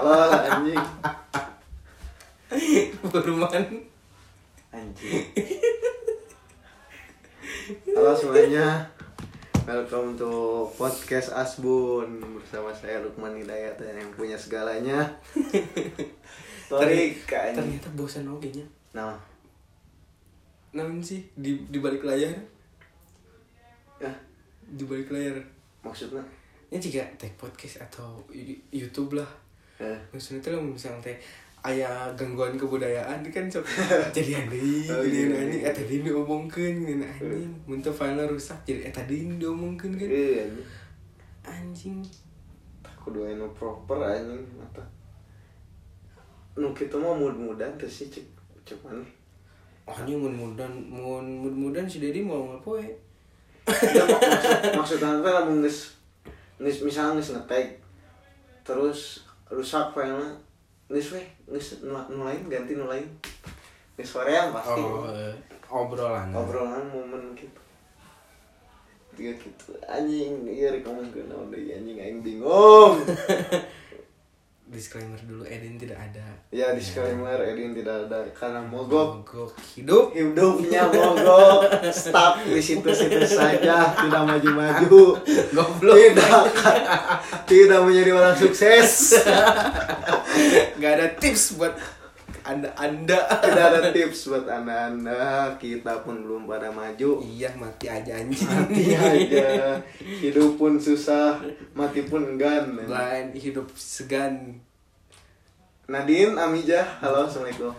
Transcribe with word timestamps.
tolol 0.00 0.32
anjing. 0.32 0.84
Perumahan. 3.12 3.64
anjing. 4.72 5.28
Halo 7.92 8.16
semuanya. 8.16 8.80
Welcome 9.68 10.16
to 10.16 10.64
podcast 10.72 11.36
Asbun. 11.36 12.16
Bersama 12.32 12.72
saya 12.72 13.04
Lukman 13.04 13.36
Hidayat 13.44 13.76
dan 13.76 14.00
yang 14.00 14.08
punya 14.16 14.40
segalanya. 14.40 15.04
Anjing. 16.72 17.12
Ternyata 17.28 17.92
bosan 17.92 18.24
oke 18.32 18.48
nya. 18.48 18.64
nah. 18.96 19.20
Namun 20.72 21.04
sih? 21.04 21.28
Di 21.36 21.60
di 21.68 21.76
balik 21.82 22.08
layar, 22.08 22.32
ya. 24.00 24.12
Di 24.64 24.84
balik 24.88 25.12
layar. 25.12 25.36
maksudnya? 25.84 26.24
Ini 26.72 26.78
juga 26.80 27.04
tag 27.20 27.36
podcast 27.36 27.84
atau 27.84 28.24
YouTube 28.72 29.20
lah. 29.20 29.49
Eh, 29.80 29.98
Maksudnya 30.12 30.44
tuh 30.44 30.60
misalnya 30.60 31.00
teh 31.02 31.16
ayah 31.60 32.08
gangguan 32.14 32.54
kebudayaan 32.54 33.20
kan 33.26 33.44
sok 33.44 33.64
jadi 34.16 34.40
aneh 34.40 34.88
Oh, 34.88 35.00
jadi 35.02 35.28
iya. 35.28 35.40
aneh. 35.40 35.60
eh 35.60 35.72
tadi 35.72 36.00
diomongkan 36.00 36.72
gitu 36.78 37.00
anjing 37.00 37.52
muntah 37.64 37.90
filenya 37.90 38.24
rusak 38.24 38.56
jadi 38.64 38.88
eh 38.88 38.92
tadi 38.92 39.28
diomongkan 39.36 39.92
kan. 39.92 40.04
Eh 40.04 40.44
anjing 41.42 42.00
anjing. 42.00 42.20
Aku 42.80 43.10
doain 43.10 43.36
no 43.36 43.48
proper 43.50 43.96
anjing 43.98 44.40
mata. 44.54 44.80
Nu 46.52 46.72
kita 46.72 46.96
mah 46.96 47.12
mudah-mudahan 47.14 47.72
terus 47.76 48.04
sih 48.04 48.08
cek 48.08 48.24
cek 48.62 48.78
mana 48.80 49.00
anjing 49.84 50.16
mun 50.16 50.32
mudan 50.32 50.68
mun 50.86 51.24
mun 51.40 51.52
mudan 51.52 51.84
si 51.84 51.98
Dedi 51.98 52.20
mau 52.20 52.44
ngapoe 52.46 52.84
Ya, 53.66 54.02
mak- 54.02 54.74
maksud 54.74 54.98
teh 54.98 55.06
lamun 55.22 55.60
geus 55.60 55.94
geus 56.56 56.82
misalnya 56.82 57.16
geus 57.16 57.32
ngetek 57.32 57.66
terus 58.62 59.28
rusak 59.50 59.92
filenya. 59.92 60.30
Geus 60.90 61.14
we 61.14 61.22
geus 61.46 61.82
nu 61.82 61.94
nu 62.10 62.22
lain 62.26 62.42
ganti 62.50 62.74
nu 62.74 62.86
lain 62.86 63.06
geus 63.98 64.10
sorean 64.14 64.54
pasti. 64.54 64.80
Oh 64.80 65.06
eh, 65.10 65.34
obrolan. 65.70 66.30
Obrolan 66.34 66.86
momen 66.90 67.34
gitu. 67.34 67.60
Tiga 69.14 69.34
gitu 69.36 69.74
anjing 69.84 70.46
iya 70.46 70.70
rek 70.70 70.86
ngomong 70.86 71.10
ke 71.10 71.26
naon 71.26 71.50
deui 71.50 71.74
anjing 71.74 71.98
aing 71.98 72.22
bingung 72.22 73.02
disclaimer 74.70 75.18
dulu 75.26 75.42
Edin 75.42 75.74
tidak 75.74 75.98
ada. 75.98 76.22
Ya 76.54 76.70
disclaimer 76.70 77.42
Edin 77.42 77.74
tidak 77.74 78.06
ada 78.06 78.22
karena 78.30 78.62
mogok. 78.62 79.26
Mogok 79.26 79.50
hidup. 79.74 80.14
Hidupnya 80.14 80.86
mogok. 80.86 81.66
Stop 81.90 82.46
di 82.46 82.62
situ-situ 82.62 83.26
saja 83.26 83.90
tidak 83.98 84.22
maju-maju. 84.22 85.18
Goblok. 85.50 85.96
Tidak. 85.98 86.42
Tidak 87.50 87.80
menjadi 87.82 88.10
orang 88.14 88.36
sukses. 88.38 89.18
Nggak 90.78 90.92
ada 90.96 91.06
tips 91.18 91.58
buat 91.58 91.74
anda 92.44 92.68
anda. 92.78 93.18
Tidak 93.42 93.66
ada 93.72 93.90
tips 93.92 94.32
buat 94.32 94.46
anda-anda. 94.48 95.52
Kita 95.60 96.00
pun 96.00 96.24
belum 96.24 96.48
pada 96.48 96.72
maju. 96.72 97.20
Iya 97.20 97.52
mati 97.56 97.86
aja 97.86 98.16
anjing. 98.16 98.48
Mati 98.48 98.84
aja. 98.96 99.76
Hidup 100.00 100.56
pun 100.56 100.80
susah 100.80 101.40
mati 101.76 102.06
pun 102.06 102.36
enggan. 102.36 102.76
Lain 102.86 103.36
hidup 103.36 103.68
segan. 103.76 104.58
Nadine 105.90 106.38
Amijah 106.38 106.86
halo 107.02 107.26
assalamualaikum. 107.26 107.74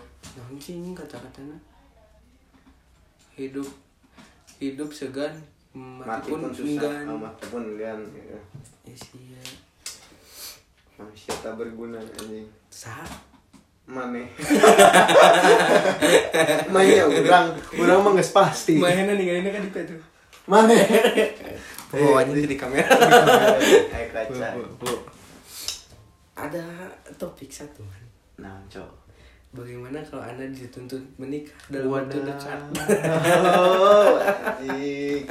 Anjing 0.52 0.94
kata-katanya. 0.94 1.58
Hidup 3.40 3.70
hidup 4.62 4.94
segan 4.94 5.34
mati, 5.74 6.06
mati 6.06 6.30
pun, 6.30 6.40
pun 6.46 6.52
susah. 6.54 6.68
enggan. 6.68 7.04
Oh, 7.10 7.18
mati 7.18 7.44
pun 7.50 7.64
enggan 7.64 8.00
ya. 8.14 8.40
ya 8.86 8.96
sia 9.00 9.42
manusia 11.00 11.34
tak 11.42 11.58
berguna 11.58 11.98
anjing. 11.98 12.46
Sah 12.70 13.31
mana 13.92 14.24
mainnya 16.74 17.04
urang. 17.12 17.52
Urang 17.76 18.00
mah 18.08 18.12
geus 18.16 18.32
pasti. 18.32 18.80
Mainan 18.80 19.20
nih 19.20 19.44
ini 19.44 19.50
kan 19.52 19.60
di 19.60 19.72
petu 19.76 20.00
mana 20.50 20.74
oh 21.94 22.18
anjing 22.18 22.48
di 22.48 22.58
kamera. 22.58 22.88
Ayo 23.96 24.08
kaca 24.10 24.50
ada 26.42 26.64
topik 27.20 27.52
satu 27.54 27.86
man. 27.86 28.04
Nah 28.42 28.58
cok. 28.72 28.90
Bagaimana 29.52 30.00
kalau 30.00 30.24
anda 30.24 30.48
dituntut 30.48 31.04
menikah 31.20 31.52
dalam 31.68 31.92
waktu 31.92 32.24
dekat 32.24 32.56
Oh, 33.60 34.16
anjing. 34.64 35.28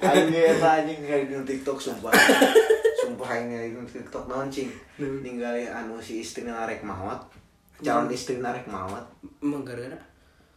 Anjing 0.00 0.98
ningali 1.02 1.26
di 1.26 1.34
TikTok 1.42 1.76
sumpah. 1.76 2.14
Sumpah 3.02 3.28
di 3.42 3.74
TikTok 3.90 4.30
naon 4.30 4.48
cing. 4.48 4.70
Ningali 5.02 5.66
anu 5.66 5.98
si 5.98 6.22
istri 6.22 6.46
narek 6.46 6.86
maot. 6.86 7.18
Calon 7.78 8.08
istri 8.08 8.36
narek 8.36 8.64
maot. 8.66 9.04
emang 9.38 9.62
gara-gara 9.62 9.98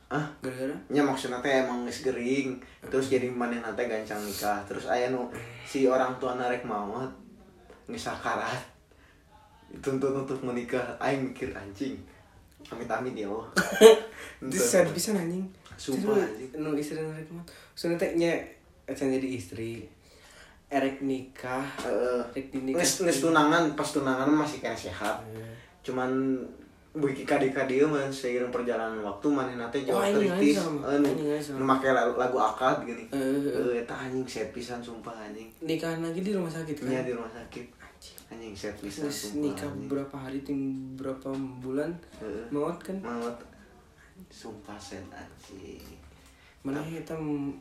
Ah, 0.09 0.25
gara-gara 0.41 0.73
nya 0.89 1.05
maksudnya 1.05 1.37
teh 1.39 1.61
emang 1.61 1.85
geus 1.85 2.01
gering. 2.01 2.57
Terus 2.81 3.07
jadi 3.07 3.29
manehna 3.29 3.69
teh 3.75 3.85
gancang 3.85 4.17
nikah. 4.19 4.57
Terus 4.65 4.87
aya 4.87 5.09
nu 5.09 5.29
si 5.63 5.85
orang 5.85 6.17
tua 6.17 6.33
narek 6.33 6.63
maot 6.63 7.11
geus 7.85 8.07
sakarat. 8.07 8.57
Dituntut 9.69 10.15
untuk 10.17 10.39
menikah. 10.41 10.81
Aing 10.97 11.29
mikir 11.29 11.51
anjing. 11.51 11.93
Amit-amit 12.67 13.13
ya 13.13 13.29
Allah. 13.29 13.47
itu 14.39 14.55
sad 14.55 14.87
bisa 14.89 15.11
anjing 15.11 15.43
Sumpah, 15.75 16.15
anjing. 16.15 16.51
nu 16.59 16.75
istri 16.75 16.95
narek 16.95 17.27
mah 17.31 17.43
soalnya 17.71 17.99
teh 17.99 18.11
nya 18.15 18.31
acan 18.83 19.11
jadi 19.11 19.27
istri 19.31 19.83
erek 20.67 20.99
nikah 20.99 21.63
Heeh. 21.83 22.19
erek 22.35 22.47
dinikah 22.51 22.83
tunangan 23.15 23.75
pas 23.75 23.89
tunangan 23.89 24.27
masih 24.27 24.59
kena 24.59 24.75
sehat 24.75 25.23
Eh, 25.31 25.55
cuman 25.81 26.11
bagi 26.89 27.21
kadi-kadi 27.21 27.85
mah 27.85 28.09
seiring 28.09 28.49
perjalanan 28.49 28.97
waktu 29.05 29.27
mana 29.29 29.53
nate 29.53 29.85
jauh 29.85 30.01
Oh, 30.01 30.09
kritis. 30.09 30.57
Eh, 30.57 30.97
make 31.53 31.85
lagu, 31.85 32.17
lagu 32.17 32.37
akad 32.41 32.81
gini. 32.81 33.05
Eh, 33.13 33.45
eh 33.45 33.85
eta 33.85 33.93
anjing 33.93 34.25
set 34.25 34.49
pisan 34.49 34.81
sumpah 34.81 35.13
anjing. 35.13 35.45
Nikah 35.61 36.01
lagi 36.01 36.25
di 36.25 36.33
rumah 36.33 36.49
sakit 36.49 36.73
kan? 36.81 36.89
Nya 36.89 37.05
di 37.05 37.13
rumah 37.13 37.29
sakit. 37.29 37.65
Anjing. 38.33 38.57
Set 38.57 38.73
pisan 38.81 39.05
terus 39.05 39.29
sumpah 39.29 39.41
nikah 39.45 39.69
anjing. 39.69 39.85
berapa 39.85 40.15
hari 40.17 40.39
ting 40.41 40.61
berapa 40.97 41.29
bulan? 41.61 41.93
Heeh. 42.25 42.45
maut 42.49 42.81
kan? 42.81 42.97
Maut. 43.05 43.37
Sumpah 44.33 44.81
set 44.81 45.05
anjing. 45.13 45.85
Mana 46.65 46.81
kita 46.81 47.13
m- 47.13 47.53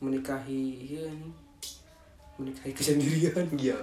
menikahi 0.00 0.88
iya 0.88 1.04
nih 1.04 1.49
menikahi 2.40 2.72
kesendirian. 2.72 3.44
Iya. 3.52 3.76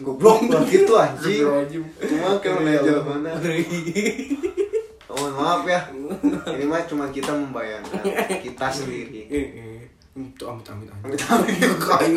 Goblok 0.00 0.46
gitu 0.70 0.94
anjing. 0.94 1.42
Astagfirullahaladzim. 1.42 1.84
cuma 2.06 2.28
kan 2.38 2.52
menaja 2.62 2.92
mana? 3.02 3.30
Mohon 5.10 5.32
maaf 5.34 5.62
ya. 5.66 5.80
Ini 6.54 6.64
mah 6.70 6.82
cuma 6.86 7.10
kita 7.10 7.34
membayangkan 7.34 8.02
kita 8.46 8.66
sendiri. 8.70 9.26
Eh, 9.26 9.46
eh. 9.58 9.80
Itu 10.14 10.44
amit 10.46 10.66
amit 10.70 10.86
amit. 10.86 11.18
Amit-amit. 11.18 11.74
Kain. 11.90 12.14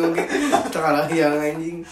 Terkalah 0.70 1.10
yang 1.10 1.34
anjing. 1.36 1.82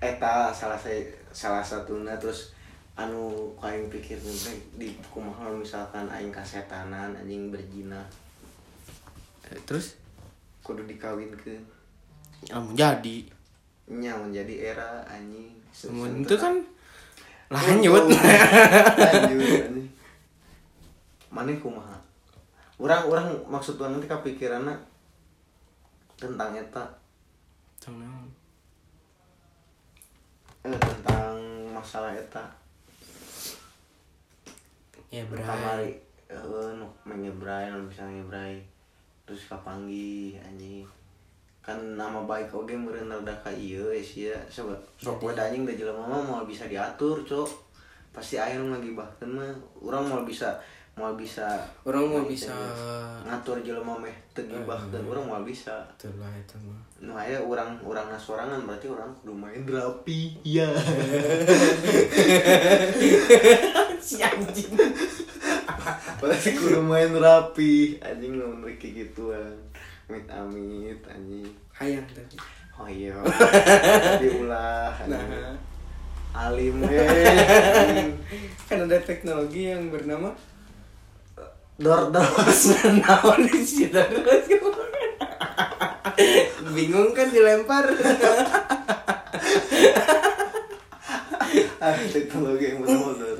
eta 0.00 0.48
salah 0.50 0.80
saya 0.80 1.04
salah 1.28 1.60
satunya. 1.60 2.16
Terus 2.16 2.56
anu 2.96 3.52
kain 3.60 3.92
pikir 3.92 4.16
teh 4.16 4.56
di 4.80 4.96
kumaha 5.12 5.52
misalkan 5.52 6.08
aing 6.08 6.32
kasetanan 6.32 7.12
anjing 7.12 7.52
berzina 7.52 8.00
Eh, 9.46 9.60
Terus? 9.62 9.94
Kudu 10.66 10.82
dikawinkeun 10.90 11.75
kamu 12.44 12.76
jadi. 12.76 13.16
nya 13.86 14.12
menjadi 14.18 14.74
era 14.74 15.00
anjing. 15.06 15.54
Namun 15.88 16.26
itu 16.26 16.34
kan 16.36 16.54
lanjut. 17.54 18.10
lanjut 18.10 19.86
mana 21.36 21.52
kumaha? 21.60 21.96
Orang 22.80 23.12
orang 23.12 23.26
maksud 23.44 23.76
orang 23.76 24.00
nanti 24.00 24.08
kepikiranna 24.08 24.72
tentang 26.16 26.56
eta. 26.56 26.84
Tenang. 27.76 28.24
eh, 30.64 30.72
tentang 30.74 31.36
masalah 31.76 32.16
eta. 32.16 32.44
Ya 35.12 35.22
berai. 35.28 35.92
eh 36.26 36.42
nu 36.74 36.90
mengebrai 37.06 37.70
nu 37.70 37.86
bisa 37.86 38.02
ngebrai 38.02 38.58
terus 39.22 39.46
kapanggi 39.46 40.34
anjing 40.42 40.82
kan 41.66 41.98
nama 41.98 42.22
baik 42.22 42.54
meureun 42.54 43.10
rada 43.10 43.34
ka 43.42 43.50
ieu 43.50 43.90
ya 43.90 44.38
coba 44.46 44.78
sok 45.02 45.18
we 45.26 45.34
anjing 45.34 45.66
da 45.66 45.74
jelema 45.74 46.06
mah 46.06 46.22
mau 46.22 46.46
bisa 46.46 46.70
diatur 46.70 47.26
cok. 47.26 47.50
Pasti 48.14 48.38
aya 48.38 48.54
nu 48.62 48.70
ngagibahkeun 48.70 49.34
mah. 49.34 49.50
Urang 49.82 50.06
mau 50.06 50.22
bisa 50.22 50.54
mau 50.94 51.12
bisa 51.18 51.58
Orang 51.82 52.08
mau 52.08 52.22
Nah, 52.22 52.30
bisa 52.30 52.54
ngatur 53.26 53.60
jelema 53.66 53.98
meh 53.98 54.14
teu 54.30 54.46
gibahkeun 54.46 55.10
urang 55.10 55.26
mau 55.26 55.42
bisa. 55.42 55.82
Itulah 55.98 56.30
itu 56.38 56.54
mah. 56.62 56.78
nu 57.02 57.12
aya 57.18 57.42
urang 57.42 57.76
urang 57.82 58.08
sorangan 58.16 58.62
berarti 58.64 58.86
urang 58.88 59.10
kudu 59.20 59.34
main 59.36 59.66
rapi 59.68 60.32
ya 60.46 60.64
Si 64.06 64.22
anjing. 64.22 64.70
berarti 66.22 66.50
kudu 66.54 66.78
main 66.78 67.10
rapi. 67.10 67.98
Anjing 68.00 68.38
nu 68.38 68.62
kayak 68.64 69.02
gituan 69.02 69.65
amit 70.06 70.30
amit 70.30 71.02
anjing. 71.10 71.50
Hayang 71.74 72.06
tapi. 72.14 72.38
oh 72.78 72.86
iya. 72.86 73.18
Diulah. 74.22 74.94
Nah, 75.10 75.58
alim 76.30 76.78
eh 76.86 78.14
kan 78.70 78.86
ada 78.86 79.02
teknologi 79.02 79.72
yang 79.72 79.90
bernama 79.90 80.30
dor 81.74 82.14
dor 82.14 82.30
naon 83.02 83.40
di 83.50 83.60
situ. 83.66 83.98
Bingung 86.76 87.10
kan 87.10 87.26
dilempar. 87.34 87.90
Ah 91.76 91.92
teknologi 92.08 92.72
yang 92.72 92.78
bernama 92.82 93.10
dor 93.18 93.38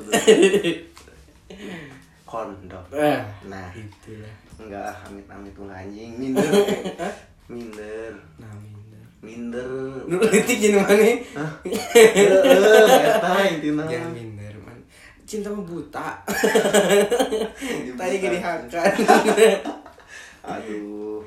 kondom 2.36 2.84
ah 2.92 3.24
nah 3.48 3.72
itulah 3.72 4.34
enggak 4.60 4.92
amit 5.08 5.24
amit 5.28 5.56
ulah 5.56 5.80
anjing. 5.80 6.12
Minder. 6.20 6.52
Minder. 7.48 8.12
Nah 8.40 8.52
minder. 8.60 9.04
Minder. 9.24 9.68
Nu 10.04 10.16
letik 10.20 10.60
jadi 10.60 10.76
mana 10.76 11.04
eta 13.00 13.30
intina 13.48 13.84
jangan 13.88 14.12
minder 14.12 14.54
man. 14.64 14.76
Cinta 15.24 15.48
mah 15.48 15.64
buta. 15.64 16.20
Tadi 17.96 18.16
gini 18.20 18.38
hakan 18.40 18.68
aduh. 20.52 21.20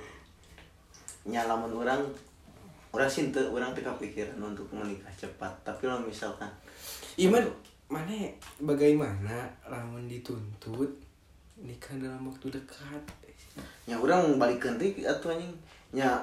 Nyalaman 1.25 1.71
orang 1.73 2.01
orang 2.89 3.09
sih 3.09 3.29
orang 3.33 3.73
teu 3.77 3.85
kepikiran 3.85 4.41
untuk 4.41 4.65
menikah 4.73 5.13
cepat. 5.17 5.53
Tapi 5.65 5.85
kalau 5.85 6.01
misalkan 6.01 6.49
Iman 7.19 7.45
mana 7.89 8.29
bagaimana 8.61 9.49
lamun 9.65 10.05
dituntut 10.05 10.93
nikah 11.57 11.97
dalam 11.97 12.21
waktu 12.29 12.53
dekat? 12.53 13.03
Ya 13.89 13.97
orang 13.97 14.37
balik 14.37 14.61
deui 14.77 15.03
atuh 15.03 15.33
anjing. 15.33 15.49
Nya 15.89 16.21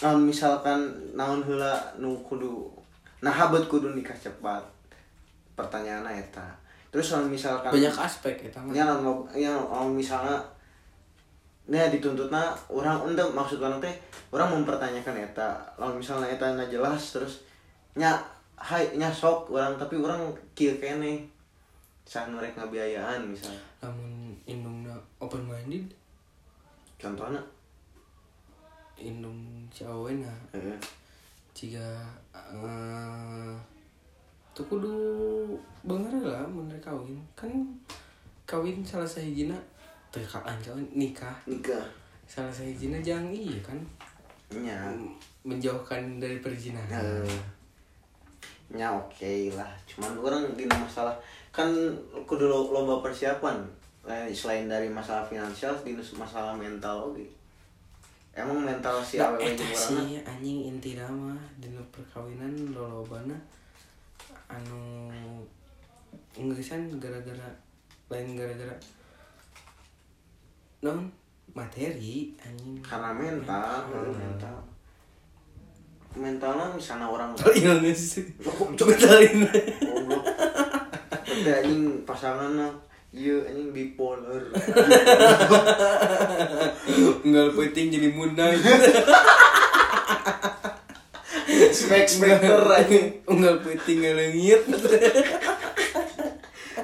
naon 0.00 0.24
misalkan 0.24 0.80
naon 1.12 1.44
heula 1.44 1.76
nu 2.00 2.16
kudu 2.24 2.72
nah 3.20 3.28
habet 3.28 3.68
kudu 3.68 3.92
nikah 3.92 4.16
cepat. 4.16 4.64
Pertanyaan 5.52 6.08
eta. 6.08 6.48
Terus 6.88 7.12
kalau 7.12 7.28
misalkan 7.28 7.70
banyak 7.70 7.94
aspek 8.00 8.34
ya 8.40 8.50
taman 8.50 8.72
nya 8.72 8.88
naon 8.88 9.28
ya 9.36 9.52
naon 9.52 9.92
misalnya 9.92 10.40
Nah 11.70 11.86
dituntutna 11.86 12.50
orang 12.66 13.06
ente 13.06 13.22
maksud 13.30 13.62
orang 13.62 13.78
teh 13.78 13.94
orang 14.34 14.58
mempertanyakan 14.58 15.28
eta. 15.28 15.54
Lalu 15.78 16.02
misalnya 16.02 16.26
eta 16.26 16.50
jelas 16.66 17.14
terus 17.14 17.46
nya 17.94 18.18
hai 18.60 18.92
nya 18.92 19.08
sok 19.08 19.48
orang 19.56 19.80
tapi 19.80 19.96
orang 19.96 20.28
kieu 20.52 20.76
kene. 20.76 21.24
Sah 22.04 22.26
rek 22.26 22.58
ngabiayaan 22.58 23.22
misalnya 23.22 23.62
lamun 23.80 24.34
indungna 24.42 24.92
open 25.22 25.46
minded 25.46 25.86
contohnya? 26.98 27.38
Indung 28.98 29.64
cawena 29.70 30.28
eh, 30.50 30.76
jika 31.54 32.04
eh 32.34 33.54
tuh 34.50 34.66
kudu 34.66 34.96
bener 35.86 36.12
lah 36.20 36.44
bener 36.50 36.76
kawin. 36.82 37.16
Kan 37.38 37.48
kawin 38.44 38.82
salah 38.82 39.06
sahijina 39.06 39.54
terkaan 40.10 40.58
kawin? 40.58 40.84
Nikah. 40.90 41.38
Nikah. 41.46 41.86
Salah 42.26 42.50
sahijina 42.50 42.98
jangan 42.98 43.30
iya 43.30 43.62
kan? 43.62 43.78
Nya 44.50 44.90
menjauhkan 45.46 46.18
dari 46.18 46.42
perzinahan. 46.42 47.22
Eh, 47.22 47.59
nya 48.70 48.88
oke 48.94 49.50
lah. 49.52 49.70
Cuman 49.86 50.14
orang 50.18 50.46
di 50.54 50.64
masalah 50.66 51.14
kan 51.50 51.66
kudu 52.24 52.46
lo- 52.46 52.70
lomba 52.70 53.02
persiapan. 53.02 53.58
Eh, 54.00 54.32
selain 54.32 54.64
dari 54.64 54.88
masalah 54.88 55.28
finansial 55.28 55.76
di 55.84 55.92
masalah 55.92 56.56
mental 56.56 57.12
oke 57.12 57.20
emang 58.32 58.64
mental 58.64 58.96
si 59.04 59.18
Nah, 59.20 59.28
awewe 59.28 59.52
jeung 59.52 59.68
urangna 59.68 59.76
sih 59.76 60.22
anjing 60.24 60.58
inti 60.72 60.90
nama 60.96 61.36
dina 61.60 61.82
perkawinan 61.92 62.54
lolobana 62.72 63.36
anu 64.48 65.12
ngeusan 66.32 66.88
gara-gara 66.96 67.44
lain 68.08 68.38
gara-gara 68.38 68.72
non 70.80 71.04
materi 71.52 72.32
anjing. 72.40 72.80
Karena 72.80 73.12
mental 73.12 73.84
Hmm. 73.90 74.16
mental 74.16 74.56
mentalnya 76.12 76.66
misalnya 76.70 77.06
orang 77.06 77.30
Iya 77.52 77.78
nggak 77.78 77.94
sih? 77.94 78.26
Coba 78.74 78.92
talin. 78.94 79.46
goblok 79.80 80.24
tapi 81.30 81.46
anjing 81.48 81.82
pasangannya 82.02 82.68
iya 83.10 83.38
anjing 83.44 83.70
bipolar 83.70 84.42
Enggak 87.22 87.48
penting 87.54 87.86
jadi 87.88 88.08
munai. 88.10 88.58
spek 91.70 92.06
spekter 92.06 92.60
anjing 92.60 93.06
Enggak 93.24 93.56
penting 93.62 93.96
ngelengit. 94.00 94.62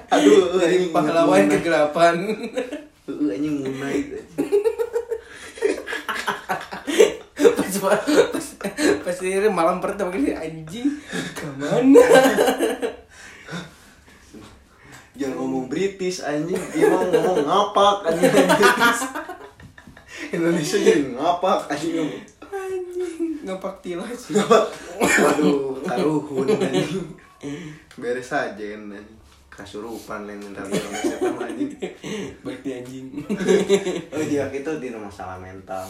aduh 0.06 0.56
Jadi 0.56 0.88
pahlawan 0.88 1.50
kegelapan. 1.50 2.14
Anjing 3.06 3.54
munai 3.60 3.98
Pas 7.80 8.00
pas 8.32 8.46
pas 9.04 9.16
ini 9.22 9.48
malam 9.48 9.78
pertama 9.78 10.10
kali 10.12 10.32
anjing 10.32 10.88
ke 11.34 11.46
mana? 11.56 12.02
jangan 15.16 15.36
ngomong 15.40 15.66
British 15.66 16.20
anjing. 16.20 16.60
Dia 16.76 16.92
mau 16.92 17.04
ngomong 17.08 17.38
ngapak 17.44 17.96
anjing. 18.12 18.32
British 18.32 19.02
Indonesia 20.36 20.76
jadi 20.80 21.02
ngapak 21.16 21.60
anjing. 21.72 22.10
Anjing 22.52 23.30
ngapak 23.44 23.74
tilas. 23.80 24.20
ngapak. 24.30 24.64
Waduh 25.00 25.80
karuhun 25.84 26.46
anjing. 26.60 27.06
Beres 27.96 28.30
aja 28.32 28.54
anjing. 28.54 29.04
Kasurupan 29.48 30.28
lain 30.28 30.36
mental 30.44 30.68
Indonesia 30.68 31.16
sama 31.16 31.48
anjing. 31.48 31.70
Nih 32.44 32.72
anjing. 32.76 33.06
oh 34.12 34.24
jika 34.24 34.52
itu 34.52 34.72
di 34.76 34.88
masalah 34.92 35.40
mental 35.40 35.88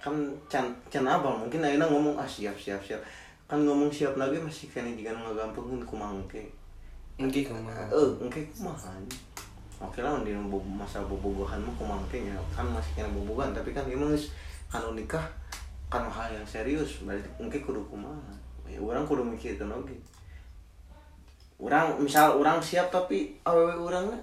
kan 0.00 0.16
can 0.48 0.64
can 0.88 1.04
mungkin 1.04 1.60
akhirnya 1.60 1.84
ngomong 1.84 2.16
ah 2.16 2.24
siap 2.24 2.56
siap 2.56 2.80
siap. 2.80 3.00
Kan 3.44 3.68
ngomong 3.68 3.92
siap 3.92 4.16
lagi 4.16 4.40
masih 4.40 4.72
kena 4.72 4.88
jika 4.96 5.12
nggak 5.12 5.36
gampang 5.36 5.66
kan 5.68 5.80
kumangke 5.84 6.42
Mungkin 7.20 7.44
ke 7.44 7.52
mana? 7.52 7.84
eh 7.92 8.08
engke 8.16 8.40
kumaha 8.56 8.88
anjing. 8.96 9.20
oke 9.76 10.00
lah 10.00 10.24
di 10.24 10.32
masa 10.72 11.04
bobogohan 11.04 11.60
mah 11.60 11.74
kumangke 11.76 12.24
nya. 12.24 12.32
Kan 12.56 12.64
masih 12.72 12.96
kena 12.96 13.12
bobogohan 13.12 13.52
tapi 13.52 13.76
kan 13.76 13.84
emang 13.84 14.16
kanu 14.72 14.96
nikah 14.96 15.28
kan 15.92 16.08
hal 16.08 16.32
yang 16.32 16.46
serius. 16.48 17.04
Berarti 17.04 17.28
engke 17.36 17.60
kudu 17.60 17.84
kumaha 17.92 18.32
ya 18.70 18.78
orang 18.78 19.02
kudu 19.02 19.26
mikirkan 19.26 19.66
oke 19.66 19.90
orang 21.58 21.98
misal 21.98 22.38
orang 22.38 22.62
siap 22.62 22.88
tapi 22.88 23.34
awewe 23.42 23.74
orangnya 23.76 24.16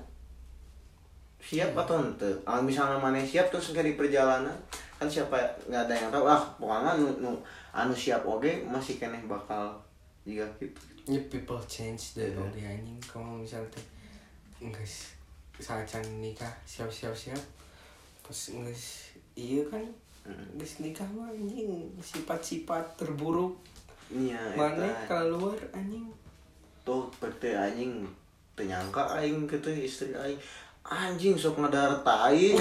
siap 1.38 1.76
atau 1.78 2.02
ente? 2.02 2.32
Ah, 2.48 2.64
misalnya 2.64 2.98
mana 2.98 3.22
siap 3.22 3.52
terus 3.54 3.76
engke 3.76 3.86
di 3.86 3.94
perjalanan 3.94 4.56
kan 4.98 5.06
siapa 5.06 5.38
nggak 5.70 5.86
ada 5.86 5.94
yang 5.94 6.10
tahu? 6.10 6.26
Ah 6.26 6.44
pokoknya 6.58 6.98
nu, 6.98 7.08
nu 7.22 7.32
anu 7.70 7.94
siap 7.94 8.26
oke 8.26 8.50
masih 8.66 8.98
kena 8.98 9.22
bakal 9.30 9.78
jika 10.26 10.44
gitu 10.58 10.82
Ya 11.08 11.24
people 11.32 11.62
change 11.72 12.20
deh 12.20 12.36
dong 12.36 12.52
di 12.52 12.68
anjing. 12.68 13.00
Kamu 13.00 13.40
misalnya 13.40 13.80
guys 14.60 15.16
saat 15.58 15.88
nikah 16.20 16.52
siap 16.68 16.92
siap 16.92 17.16
siap 17.16 17.40
pas 18.22 18.40
guys 18.52 19.16
iya 19.40 19.64
kan? 19.72 19.86
Guys 20.60 20.84
nikah 20.84 21.08
mah 21.16 21.32
anjing 21.32 21.88
sifat-sifat 22.04 23.00
terburuk. 23.00 23.56
Iya, 24.12 24.56
mana 24.56 24.88
eta. 24.88 25.16
kalau 25.16 25.40
luar 25.48 25.60
anjing? 25.72 26.12
Tuh 26.84 27.08
pete 27.20 27.56
anjing 27.56 28.04
ternyangka 28.58 29.06
aing 29.16 29.48
gitu 29.48 29.70
istri 29.70 30.12
aing 30.12 30.40
anjing 30.88 31.36
sok 31.36 31.60
ngadar 31.60 32.00
tai. 32.04 32.56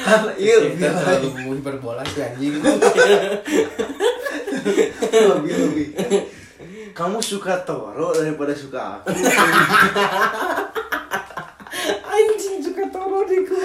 Hal 0.00 0.32
iya 0.40 0.56
kita 0.72 0.88
terlalu 0.88 1.60
hiperbola 1.60 2.02
sih 2.08 2.24
anjing. 2.24 2.56
Lebih 5.12 5.52
lebih 5.52 5.86
kamu 6.92 7.24
suka 7.24 7.60
Toro 7.64 8.12
daripada 8.12 8.52
suka 8.56 9.00
aku. 9.00 9.12
Anjing 12.12 12.60
suka 12.60 12.84
toro 12.92 13.24
di 13.24 13.48
gua 13.48 13.64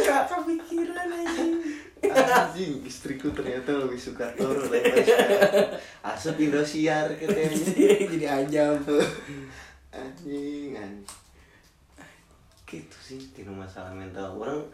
gak 0.00 0.22
kepikiran 0.32 1.08
anjing. 1.12 1.60
Anjing 2.08 2.80
istriku 2.88 3.28
ternyata 3.36 3.76
lebih 3.76 4.00
suka 4.00 4.32
Toro 4.32 4.64
daripada 4.64 5.04
suka 5.04 5.28
asup 6.00 6.40
Indosiar 6.40 7.12
katanya. 7.20 7.52
Jadi 8.16 8.24
ajam 8.24 8.80
anjing 9.92 10.72
anjing 10.74 11.24
gitu 12.74 12.93
sih 13.04 13.20
di 13.36 13.44
masalah 13.44 13.92
mental 13.92 14.32
orang 14.40 14.64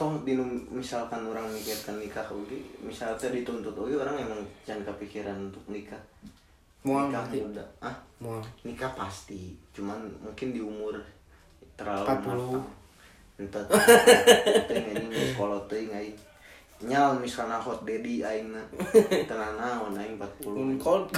toh 0.00 0.16
di 0.24 0.32
misalkan 0.72 1.20
orang 1.28 1.44
mikirkan 1.52 2.00
nikah 2.00 2.24
oke 2.32 2.56
misalnya 2.80 3.28
dituntut 3.28 3.76
oke 3.76 3.92
orang 3.92 4.16
emang 4.16 4.40
jangan 4.64 4.88
kepikiran 4.88 5.52
untuk 5.52 5.60
nikah 5.68 6.00
Mual 6.88 7.12
nikah 7.12 7.24
berarti? 7.28 7.44
muda 7.44 7.64
ah 7.84 7.96
mau 8.18 8.40
nikah 8.64 8.96
pasti 8.96 9.52
cuman 9.76 10.00
mungkin 10.24 10.56
di 10.56 10.60
umur 10.64 10.96
terlalu 11.76 12.08
40. 12.08 12.24
matang. 12.24 12.64
entah 13.38 13.64
kolot 15.36 15.64
teuing 15.68 15.92
aing 15.92 16.16
nyal 16.84 17.16
misalnya 17.16 17.56
hot 17.56 17.80
daddy 17.88 18.20
aing 18.20 18.52
na 18.52 18.60
tenan 19.28 19.56
naon 19.56 19.96
aing 19.96 20.20
40 20.20 20.52
Unkol 20.52 21.08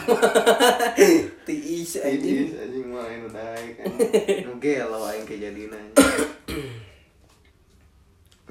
tiis 1.47 1.99
anjing. 1.99 2.47
Idis 2.47 2.55
anjing 2.63 2.87
mah 2.87 3.03
anu 3.07 3.27
daek 3.27 3.83
anjing. 3.83 4.45
Nu 4.47 4.53
gelo 4.63 5.03
aing 5.11 5.27
kejadian. 5.27 5.75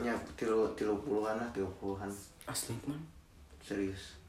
Nya 0.03 0.11
tilu 0.35 0.67
tilu 0.75 0.99
puluhan 0.99 1.39
lah 1.39 1.47
tilu 1.55 1.71
puluhan 1.79 2.11
asli 2.43 2.75
man 2.83 2.99
serius. 3.63 4.19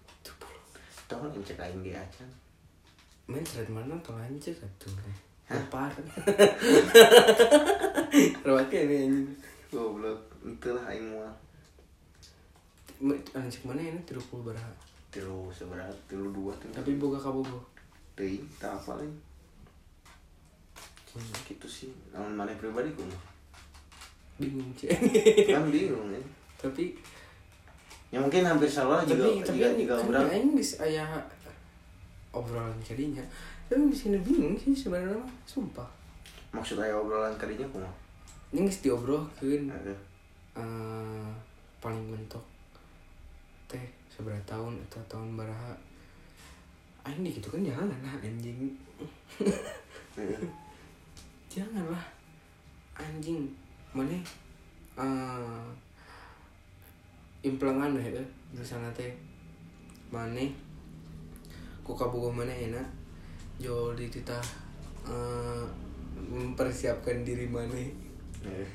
Tahu 1.07 1.31
yang 1.31 1.39
cek 1.43 1.63
aing 1.63 1.83
di 1.83 1.95
acan. 1.95 2.31
main 3.27 3.43
thread 3.43 3.67
mana 3.67 3.99
tuh 4.07 4.15
lanjut 4.15 4.55
atuh 4.55 4.95
Hah? 5.51 5.59
rawatnya 8.47 8.79
ini 8.87 8.95
anjing 9.03 9.27
Goblok. 9.71 10.19
Itulah 10.47 10.87
aing 10.91 11.11
mah 11.11 11.27
Ma- 11.27 11.46
anjing 13.37 13.65
mana 13.69 13.81
ini 13.81 14.01
tiga 14.09 14.23
puluh 14.27 14.51
baraha 14.53 14.73
tilu 15.13 15.49
seberat 15.53 15.93
tilu 16.09 16.29
dua 16.33 16.53
tilu. 16.61 16.73
tapi 16.73 16.97
boga 16.97 17.17
kabogo 17.21 17.61
Teuing, 18.17 18.49
tak 18.57 18.73
apa 18.73 18.97
lain. 18.97 19.13
Gitu 21.45 21.69
sih. 21.69 21.93
Namun 22.17 22.33
mana 22.33 22.53
pribadi 22.57 22.89
ku 22.97 23.05
mah. 23.05 23.23
bingung 24.41 24.73
sih 24.77 24.89
Kan 25.53 25.69
bingung 25.69 26.13
ya. 26.13 26.21
tapi 26.57 26.97
Ya 28.09 28.21
mungkin 28.21 28.45
hampir 28.45 28.69
salah 28.69 29.05
juga 29.05 29.29
tapi 29.29 29.45
tapi 29.45 29.59
juga 29.61 29.69
juga 29.77 29.95
kan 30.01 30.09
orang 30.09 30.29
aing 30.33 30.53
bisa 30.57 30.81
aya 30.85 31.05
obrolan 32.33 32.73
kadinya 32.81 33.25
tapi 33.67 33.91
bisa 33.91 34.13
bingung 34.13 34.55
sih 34.57 34.73
sebenarnya 34.73 35.19
sumpah 35.45 35.89
maksud 36.55 36.79
aya 36.79 36.95
obrolan 36.95 37.35
kadinya 37.35 37.67
kumaha? 37.73 37.91
ini 38.55 38.69
geus 38.69 38.81
diobrolkeun 38.85 39.69
Ada. 39.69 39.93
eh 40.57 41.29
paling 41.83 42.05
mentok 42.09 42.41
teh 43.67 43.87
seberapa 44.07 44.39
tahun 44.47 44.79
atau 44.87 45.03
tahun 45.11 45.35
baraha 45.35 45.75
aing 47.07 47.27
gitu 47.27 47.51
kan 47.51 47.63
jangan 47.63 47.87
lah 47.91 48.19
anjing. 48.19 48.75
Heeh. 50.17 50.43
janganlah 51.47 52.03
anjing 52.99 53.47
mana? 53.95 54.19
Eh 54.99 55.67
implangan 57.47 57.95
ya 57.95 58.23
di 58.51 58.65
sana 58.67 58.91
teh. 58.91 59.15
Mana? 60.11 60.43
Ku 61.87 61.95
kabogo 61.95 62.31
mana 62.31 62.51
enak? 62.51 62.87
Jual 63.63 63.95
di 63.95 64.11
titah 64.11 64.43
eh, 65.07 65.65
mempersiapkan 66.17 67.23
diri 67.23 67.47
mana? 67.47 67.79
Heeh. 68.43 68.71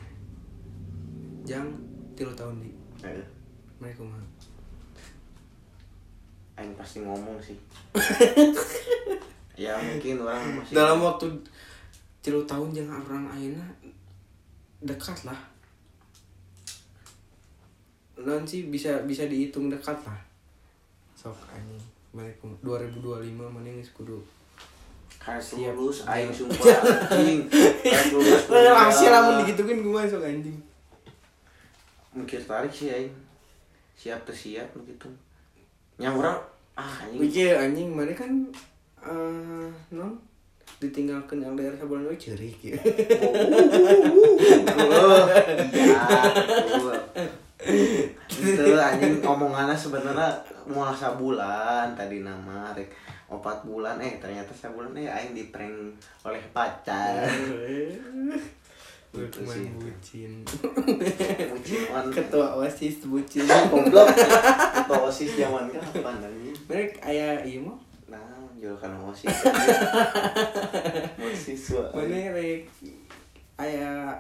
jang 1.44 1.68
tilu 2.16 2.32
tahun 2.32 2.64
di. 2.64 2.72
Heeh. 3.04 3.28
mereka 3.82 4.06
mah 4.06 4.22
Aing 6.62 6.78
pasti 6.78 7.02
ngomong 7.02 7.42
sih. 7.42 7.58
ya 9.62 9.78
mungkin 9.78 10.22
orang 10.22 10.62
masih 10.62 10.74
dalam 10.74 11.02
waktu 11.02 11.26
tilu 12.22 12.42
tahun 12.46 12.70
jangan 12.74 13.02
orang 13.06 13.26
aina 13.30 13.66
dekat 14.82 15.26
lah 15.26 15.38
nanti 18.22 18.70
bisa 18.70 19.06
bisa 19.06 19.26
dihitung 19.30 19.70
dekat 19.70 19.98
lah 20.02 20.18
sok 21.14 21.38
anjing 21.54 21.82
mereka 22.14 22.50
2025 22.66 23.38
mana 23.38 23.70
geus 23.70 23.94
kudu 23.94 24.18
Siap. 25.22 25.78
lulus 25.78 26.02
aing 26.10 26.34
sumpah 26.34 26.58
anjing. 27.14 27.46
Lulus. 28.10 28.50
rahasia 28.74 29.14
lamun 29.14 29.46
digituin 29.46 29.86
gue 29.86 30.02
sok 30.10 30.26
anjing 30.26 30.58
Mikir 32.18 32.42
tarik 32.44 32.74
sih 32.74 32.90
aing. 32.90 33.14
Siap 33.96 34.26
tuh 34.28 34.36
siap 34.36 34.68
begitu. 34.76 35.08
Yang 36.02 36.26
orang 36.26 36.38
ah 36.74 37.06
anjing. 37.06 37.22
Pikir 37.22 37.54
anjing 37.54 37.94
mana 37.94 38.10
kan 38.18 38.32
eh 39.06 39.70
non 39.94 40.18
ditinggalkan 40.82 41.46
LDR 41.46 41.78
sebulan 41.78 42.10
we 42.10 42.18
cerik 42.18 42.58
ya. 42.58 42.74
Oh, 44.74 45.30
iya, 45.70 46.02
betul. 46.66 46.98
Itu 48.34 48.74
anjing 48.74 49.22
omongannya 49.22 49.78
sebenarnya 49.78 50.42
mau 50.66 50.90
sabulan 50.90 51.94
tadi 51.94 52.26
nama 52.26 52.74
rek 52.74 52.90
opat 53.30 53.62
bulan 53.62 54.02
eh 54.02 54.18
ternyata 54.18 54.50
sabulan 54.58 54.98
eh 54.98 55.06
aing 55.06 55.38
di 55.38 55.54
prank 55.54 55.94
oleh 56.26 56.42
pacar. 56.50 57.30
Gitu 59.12 59.44
Main 59.44 59.68
sih. 59.68 59.68
bucin. 59.76 60.32
Bucin 61.52 61.82
on. 61.92 62.08
Ketua 62.08 62.56
OSIS 62.56 63.04
bucin. 63.04 63.44
Goblok. 63.72 64.08
Atau 64.08 65.12
osis 65.12 65.36
zaman 65.36 65.68
kapan 65.68 66.16
anjing? 66.24 66.56
Mereka 66.72 67.04
aya 67.04 67.44
iya 67.44 67.60
mah. 67.60 67.76
Nah, 68.08 68.48
jual 68.56 68.72
kan 68.80 68.96
osis. 69.04 69.28
Mahasiswa. 71.20 71.92
Mana 71.92 72.32
rek 72.32 72.72
aya 73.60 74.16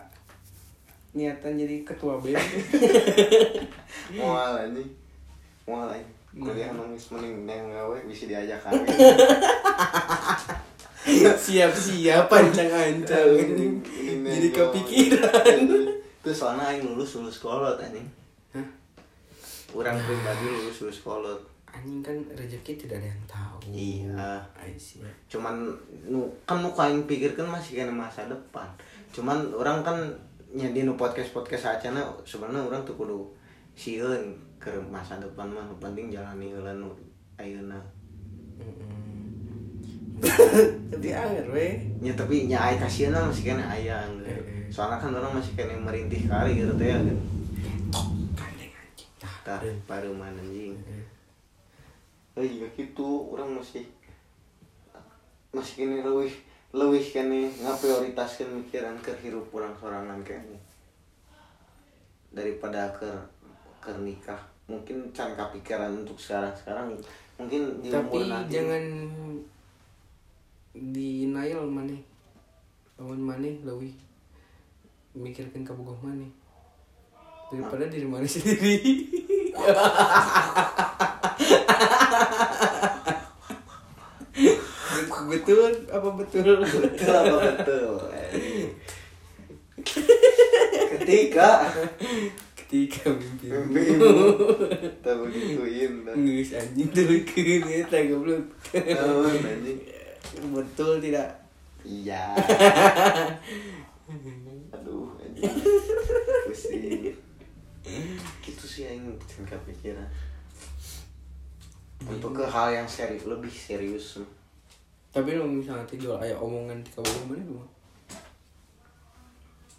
niatan 1.15 1.55
jadi 1.55 1.87
ketua 1.87 2.19
BEM. 2.19 2.35
Mual 4.19 4.67
anjing. 4.67 4.91
Mual 5.63 5.87
anjing. 5.87 6.19
Kuliah 6.31 6.71
nangis 6.71 7.11
mending 7.11 7.43
neng 7.43 7.71
gawe 7.71 7.95
bisa 8.07 8.27
diajak 8.27 8.59
kawin. 8.63 8.87
Siap-siap 11.05 12.29
pancang-ancang 12.29 13.33
anjing. 13.33 13.81
Jadi 14.21 14.47
kepikiran. 14.53 15.57
Terus 16.21 16.37
soalnya 16.37 16.69
aing 16.69 16.85
lulus 16.85 17.17
lulus 17.17 17.41
kolot 17.41 17.81
anjing. 17.81 18.05
Hah? 18.53 18.67
Orang 19.73 19.97
pribadi 19.97 20.45
lulus 20.45 20.77
lulus 20.85 21.01
kolot. 21.01 21.41
Anjing 21.65 22.05
kan 22.05 22.13
rezeki 22.37 22.85
tidak 22.85 23.01
ada 23.01 23.09
yang 23.09 23.23
tahu. 23.25 23.57
Iya. 23.73 24.37
Aisyah. 24.53 25.09
Cuman 25.25 25.73
nu 26.05 26.29
kan 26.45 26.61
nu 26.61 26.69
aing 26.69 27.09
pikirkan 27.09 27.49
masih 27.49 27.81
kena 27.81 27.89
masa 27.89 28.29
depan. 28.29 28.69
Cuman 29.09 29.41
orang 29.57 29.81
kan 29.81 29.97
nya 30.53 30.69
di 30.69 30.85
nu 30.85 30.93
podcast 30.99 31.33
podcast 31.33 31.79
acana 31.79 32.05
sebenarnya 32.27 32.67
orang 32.67 32.83
tuh 32.85 32.93
kudu 32.99 33.25
sieun 33.73 34.35
ke 34.61 34.69
masa 34.91 35.17
depan 35.17 35.49
mah 35.49 35.65
penting 35.81 36.13
jalani 36.13 36.53
heula 36.53 36.77
nu 36.77 36.93
ayeuna. 37.41 37.81
Tapi 40.91 41.09
anger 41.11 41.47
we. 41.49 41.67
Ya 42.01 42.13
tapi 42.13 42.45
nya 42.45 42.57
aya 42.61 42.77
kasihan 42.77 43.17
masih 43.25 43.53
kena 43.53 43.65
aya 43.65 44.05
Eh, 44.21 44.29
eh. 44.29 44.65
Soalnya 44.69 45.01
kan 45.01 45.13
orang 45.17 45.41
masih 45.41 45.53
kena 45.57 45.73
merintih 45.81 46.29
kali 46.29 46.61
gitu 46.61 46.73
teh. 46.77 46.89
kan. 46.93 47.03
Gandeng 48.37 48.71
anjing. 48.73 49.09
Tah 49.19 49.61
baru 49.89 50.13
mana 50.13 50.37
anjing. 50.37 50.77
Eh, 50.85 51.05
Oh 52.31 52.39
iya 52.39 52.63
gitu, 52.79 53.27
orang 53.35 53.59
masih 53.59 53.83
masih 55.51 55.83
kini 55.83 55.99
lebih 55.99 56.31
lebih 56.71 57.03
kini 57.03 57.51
ngaprioritaskan 57.59 58.63
mikiran 58.63 58.95
ke 59.03 59.11
hirup 59.19 59.51
orang 59.51 59.75
sorangan 59.75 60.23
kayaknya 60.23 60.55
daripada 62.31 62.87
ke 62.95 63.11
ke 63.83 63.91
nikah 63.99 64.39
mungkin 64.71 65.11
can 65.11 65.35
kepikiran 65.35 65.91
untuk 65.91 66.15
sekarang 66.15 66.55
sekarang 66.55 66.95
mungkin 67.35 67.83
Tapi 67.83 68.31
nanti 68.31 68.55
jangan 68.55 68.83
denial 70.75 71.67
mana. 71.67 71.95
Lawan 72.99 73.21
mana 73.21 73.49
lebih 73.65 73.93
mikirkan 75.15 75.63
kabogoh 75.67 75.97
mana. 76.03 76.27
Daripada 77.51 77.87
diri 77.87 78.07
mana 78.07 78.27
sendiri. 78.31 79.07
betul 85.31 85.71
apa 85.87 86.09
betul 86.19 86.59
betul 86.59 87.07
apa 87.07 87.37
betul 87.39 88.03
ketika 90.91 91.47
ketika 92.55 93.09
mimpi 93.11 93.47
mimpimu 93.51 94.11
tak 95.03 95.15
begituin. 95.19 96.07
Ngus 96.07 96.51
anjing 96.55 96.89
turunkeun 96.91 97.63
eta 97.67 97.99
goblok. 98.07 98.43
Naon, 98.71 99.39
anjing 99.43 99.79
Betul 100.39 101.03
tidak? 101.03 101.27
iya. 101.81 102.31
Aduh 104.71 105.11
pusing. 106.47 107.15
Gitu 108.43 108.65
sih 108.67 108.83
yang 108.87 109.09
tingkat 109.25 109.59
pikiran. 109.65 110.05
Untuk 112.05 112.37
ke 112.37 112.45
hal 112.45 112.73
yang 112.73 112.87
serius 112.87 113.25
lebih 113.25 113.51
serius. 113.51 114.21
Tapi 115.11 115.35
lo 115.35 115.43
misalnya 115.43 115.83
nanti 115.83 115.99
jual 115.99 116.15
aya 116.21 116.37
omongan 116.39 116.79
di 116.79 116.89
kabogoh 116.95 117.25
mana 117.27 117.43
tuh? 117.43 117.67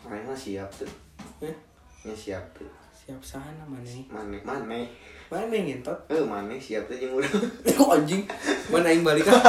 mana 0.02 0.35
siap 0.35 0.66
tuh 0.75 0.90
Eh, 1.38 1.54
ya 2.02 2.11
siap 2.11 2.42
tuh 2.59 2.66
siap 3.02 3.18
sana 3.18 3.66
mana 3.66 3.82
mana 4.06 4.38
mana 4.47 4.78
Mana 5.26 5.49
yang 5.50 5.80
ngentot? 5.82 5.99
eh 6.06 6.23
mana 6.23 6.54
siap 6.54 6.87
tuh 6.87 6.94
yang 6.94 7.18
udah 7.18 7.26
Kok 7.66 7.99
anjing? 7.99 8.23
Mana 8.71 8.92
yang 8.94 9.02
balik 9.02 9.26
ah? 9.26 9.40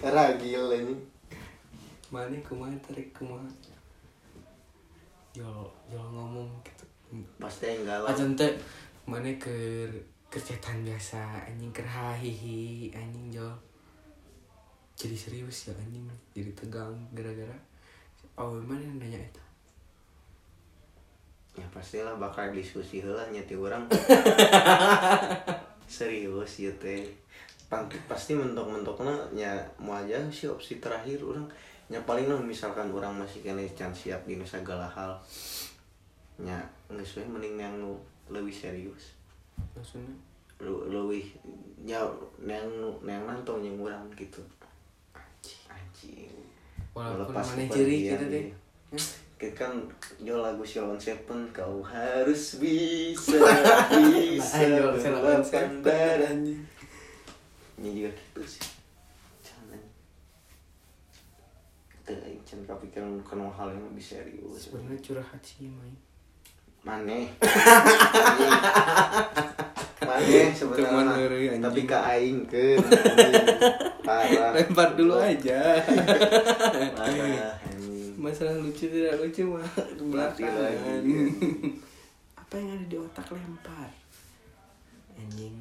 ragil 0.16 0.64
ini 0.72 0.94
Mana 2.08 2.38
kumaha 2.40 2.72
tarik 2.80 3.10
kumaha? 3.12 3.44
Jol, 5.36 5.66
jol 5.92 6.06
ngomong 6.10 6.48
gitu. 6.64 6.84
pasti 7.38 7.68
yang 7.68 7.84
galau 7.84 8.08
Acan 8.08 8.32
teh 8.32 8.50
mana 9.04 9.28
ke 9.36 9.86
kercetan 10.30 10.80
biasa 10.86 11.42
anjing 11.44 11.74
ker 11.74 11.84
hahihi 11.84 12.90
anjing 12.94 13.34
jol. 13.34 13.50
jadi 14.94 15.14
serius 15.18 15.68
ya 15.68 15.74
anjing 15.76 16.06
jadi 16.32 16.50
tegang 16.54 16.94
gara-gara 17.12 17.58
oh 18.38 18.56
mana 18.62 18.78
yang 18.78 18.96
nanya 19.02 19.18
itu 19.20 19.42
ya 21.58 21.66
pastilah 21.74 22.14
bakal 22.16 22.50
diskusi 22.54 23.02
lah 23.02 23.26
nyati 23.28 23.58
orang 23.58 23.82
serius 25.90 26.62
ya 26.62 26.70
teh. 26.78 27.02
Pan- 27.70 27.86
pasti 28.10 28.34
mentok-mentoknya 28.34 29.14
ya 29.34 29.54
mau 29.78 29.94
aja 29.94 30.18
sih 30.30 30.50
opsi 30.50 30.82
terakhir 30.82 31.22
orang 31.22 31.46
ya 31.90 31.98
paling 32.06 32.26
lah 32.30 32.38
misalkan 32.38 32.90
orang 32.90 33.14
masih 33.18 33.42
kena 33.42 33.62
can 33.74 33.90
siap 33.90 34.22
di 34.26 34.38
segala 34.42 34.86
hal 34.86 35.14
ya 36.38 36.58
nggak 36.90 37.02
sesuai 37.02 37.30
mending 37.30 37.58
yang 37.58 37.74
nu 37.78 37.94
lebih 38.30 38.54
serius. 38.54 39.14
Maksudnya? 39.74 40.14
Lu 40.62 40.86
lebih 40.86 41.34
ya 41.82 42.02
yang 42.42 42.66
yang 43.02 43.22
nantong 43.26 43.62
yang 43.62 43.78
orang 43.82 44.06
gitu. 44.14 44.38
Anjing. 45.70 46.30
Walaupun 46.94 47.34
Melepas 47.34 47.46
mana 47.54 47.70
ciri 47.70 47.96
dia. 48.06 48.18
deh 48.18 48.46
Kita 48.90 49.29
kan 49.56 49.72
jo 50.20 50.44
lagu 50.44 50.60
Sheldon 50.60 51.00
Seven 51.00 51.48
kau 51.48 51.80
harus 51.80 52.60
bisa 52.60 53.40
bisa 54.36 54.68
melakukan 54.68 55.40
Seven, 55.40 55.80
badan 55.80 56.38
ini 57.80 58.04
juga 58.04 58.12
gitu 58.12 58.44
sih. 58.44 58.68
Jangan. 59.40 59.80
Kita 61.88 62.12
jangan 62.44 62.64
kepikiran 62.76 63.24
bukan 63.24 63.48
hal 63.48 63.72
yang 63.72 63.84
lebih 63.88 64.04
serius. 64.04 64.68
Sebenarnya 64.68 65.00
curhat 65.00 65.40
sih 65.40 65.64
main 65.72 65.96
maneh. 66.84 67.28
Maneh 70.00 70.48
sebenarnya. 70.52 71.60
Tapi 71.60 71.80
ke 71.84 71.96
aing 71.96 72.48
ke 72.48 72.76
parah. 74.06 74.52
Lempar 74.56 74.96
dulu 74.96 75.16
aja. 75.20 75.76
Parah. 76.96 77.79
Masalah 78.20 78.52
lucu 78.54 78.84
tidak 78.86 79.16
lucu 79.16 79.48
mah 79.48 79.64
Mati 79.64 80.44
belakangan 80.44 80.60
lagi. 81.00 81.16
apa 82.40 82.54
yang 82.54 82.68
ada 82.70 82.84
di 82.84 82.96
otak 82.96 83.26
lempar 83.30 83.88
anjing 85.14 85.56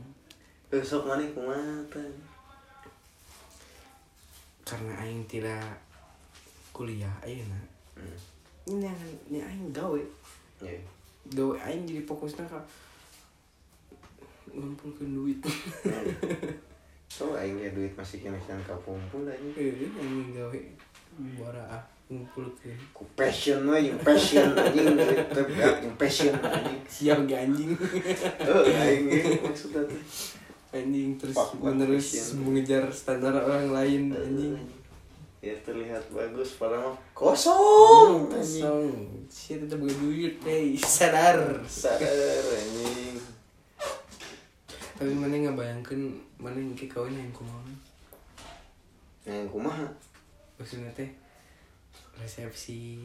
besok 0.67 1.05
maneh 1.05 1.31
kumaha 1.31 1.79
teh? 1.87 2.11
karena 4.61 4.93
aing 4.99 5.23
tidak 5.25 5.63
kuliah 6.69 7.11
ayeuna 7.21 7.57
Hmm. 7.95 8.15
ini 8.69 8.85
yang 8.85 8.95
ini 9.27 9.39
aing 9.39 9.65
gawe 9.69 9.99
Ya. 10.59 10.71
gawe 11.29 11.55
aing 11.61 11.83
jadi 11.83 11.99
fokusnya 12.01 12.43
ke 12.43 12.59
ngumpulkan 14.49 15.09
duit 15.09 15.39
So 17.11 17.35
aing 17.35 17.57
ge 17.57 17.69
duit 17.69 17.91
masih 17.93 18.21
kena 18.21 18.39
can 18.39 18.55
kapumpul 18.63 19.25
anjing. 19.25 19.51
eh 19.51 19.91
aing 19.91 20.31
gawe 20.31 20.59
bara 21.35 21.63
ah 21.69 21.83
ngumpulkan 22.09 22.73
Ku 22.89 23.05
passion 23.13 23.69
we 23.69 23.93
yung 23.93 24.01
passion 24.01 24.49
anjing 24.57 24.97
beak 25.45 25.77
yung 25.85 25.93
passion 25.93 26.33
anjing. 26.41 26.81
siap 26.89 27.21
ge 27.29 27.37
anjing. 27.37 27.77
Oh 28.49 28.65
aing 28.65 29.05
ge 29.13 29.37
maksudnya 29.45 29.85
anjing 30.73 31.21
terus 31.21 31.37
menerus 31.61 32.33
mengejar 32.33 32.89
standar 32.89 33.37
orang 33.37 33.69
lain 33.69 34.09
anjing. 34.09 34.57
Ya 35.39 35.53
terlihat 35.61 36.03
bagus 36.09 36.57
padahal 36.57 36.91
mah 36.91 36.97
kosong 37.13 38.25
anjing. 38.33 38.65
kosong. 38.65 38.89
Sih 39.29 39.61
tetap 39.61 39.77
gak 39.77 39.97
duit 40.01 40.35
hey 40.41 40.73
sadar. 40.81 41.61
Sadar 41.69 42.43
anjing. 42.57 43.21
tapi 44.99 45.15
mana 45.15 45.31
nggak 45.31 45.55
bayangkan 45.55 46.11
mana 46.35 46.59
yang 46.59 46.75
kayak 46.75 46.91
kawin 46.91 47.15
yang 47.15 47.31
kumaha? 47.31 47.71
Yang 49.23 49.47
kumaha? 49.47 49.87
maksudnya 50.59 50.91
teh 50.91 51.07
resepsi 52.19 52.99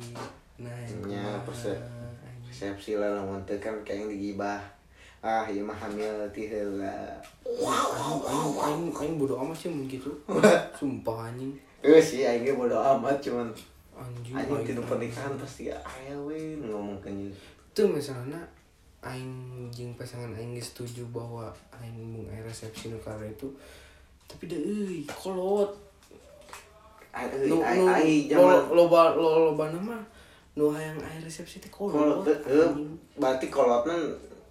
nah 0.54 0.70
yang 0.86 1.10
Ya, 1.10 1.22
kumaha, 1.22 1.46
perse- 1.46 1.80
anjing. 2.22 2.50
Resepsi 2.50 2.90
lah 2.98 3.10
lamun 3.18 3.42
teh 3.42 3.58
kan 3.58 3.74
kayak 3.82 4.06
yang 4.06 4.10
digibah. 4.14 4.62
Ah, 5.24 5.48
ieu 5.48 5.64
mah 5.64 5.74
hamil 5.74 6.14
ti 6.30 6.46
heula. 6.46 7.16
Aing, 7.42 8.20
aing, 8.22 8.54
aing, 8.60 8.84
aing 8.92 9.14
bodo 9.16 9.40
amat 9.40 9.56
sih 9.56 9.72
mun 9.72 9.88
gitu 9.88 10.12
sumpah 10.78 11.32
anjing 11.32 11.56
Eh 11.80 12.00
sih 12.00 12.24
aing 12.28 12.44
ge 12.44 12.52
bodo 12.52 12.76
amat 12.76 13.16
cuman 13.24 13.48
anjing 13.96 14.36
anjing 14.36 14.62
tidur 14.68 14.84
pernikahan 14.84 15.32
pasti 15.40 15.72
aya 15.72 16.14
we 16.20 16.56
ngomong 16.60 17.00
ke 17.00 17.08
ieu. 17.08 17.32
itu 17.74 17.82
misalnya 17.88 18.40
aing 19.04 19.68
jeung 19.72 19.92
pasangan 19.98 20.32
aing 20.32 20.56
geus 20.56 20.72
setuju 20.72 21.04
bahwa 21.12 21.52
aing 21.76 21.92
mung 21.92 22.24
resepsi 22.30 22.88
nu 22.88 22.96
itu 23.00 23.48
tapi 24.24 24.48
deh 24.48 24.56
euy 24.56 25.04
kolot 25.08 25.72
berarti 33.14 33.46
kolotna 33.50 33.94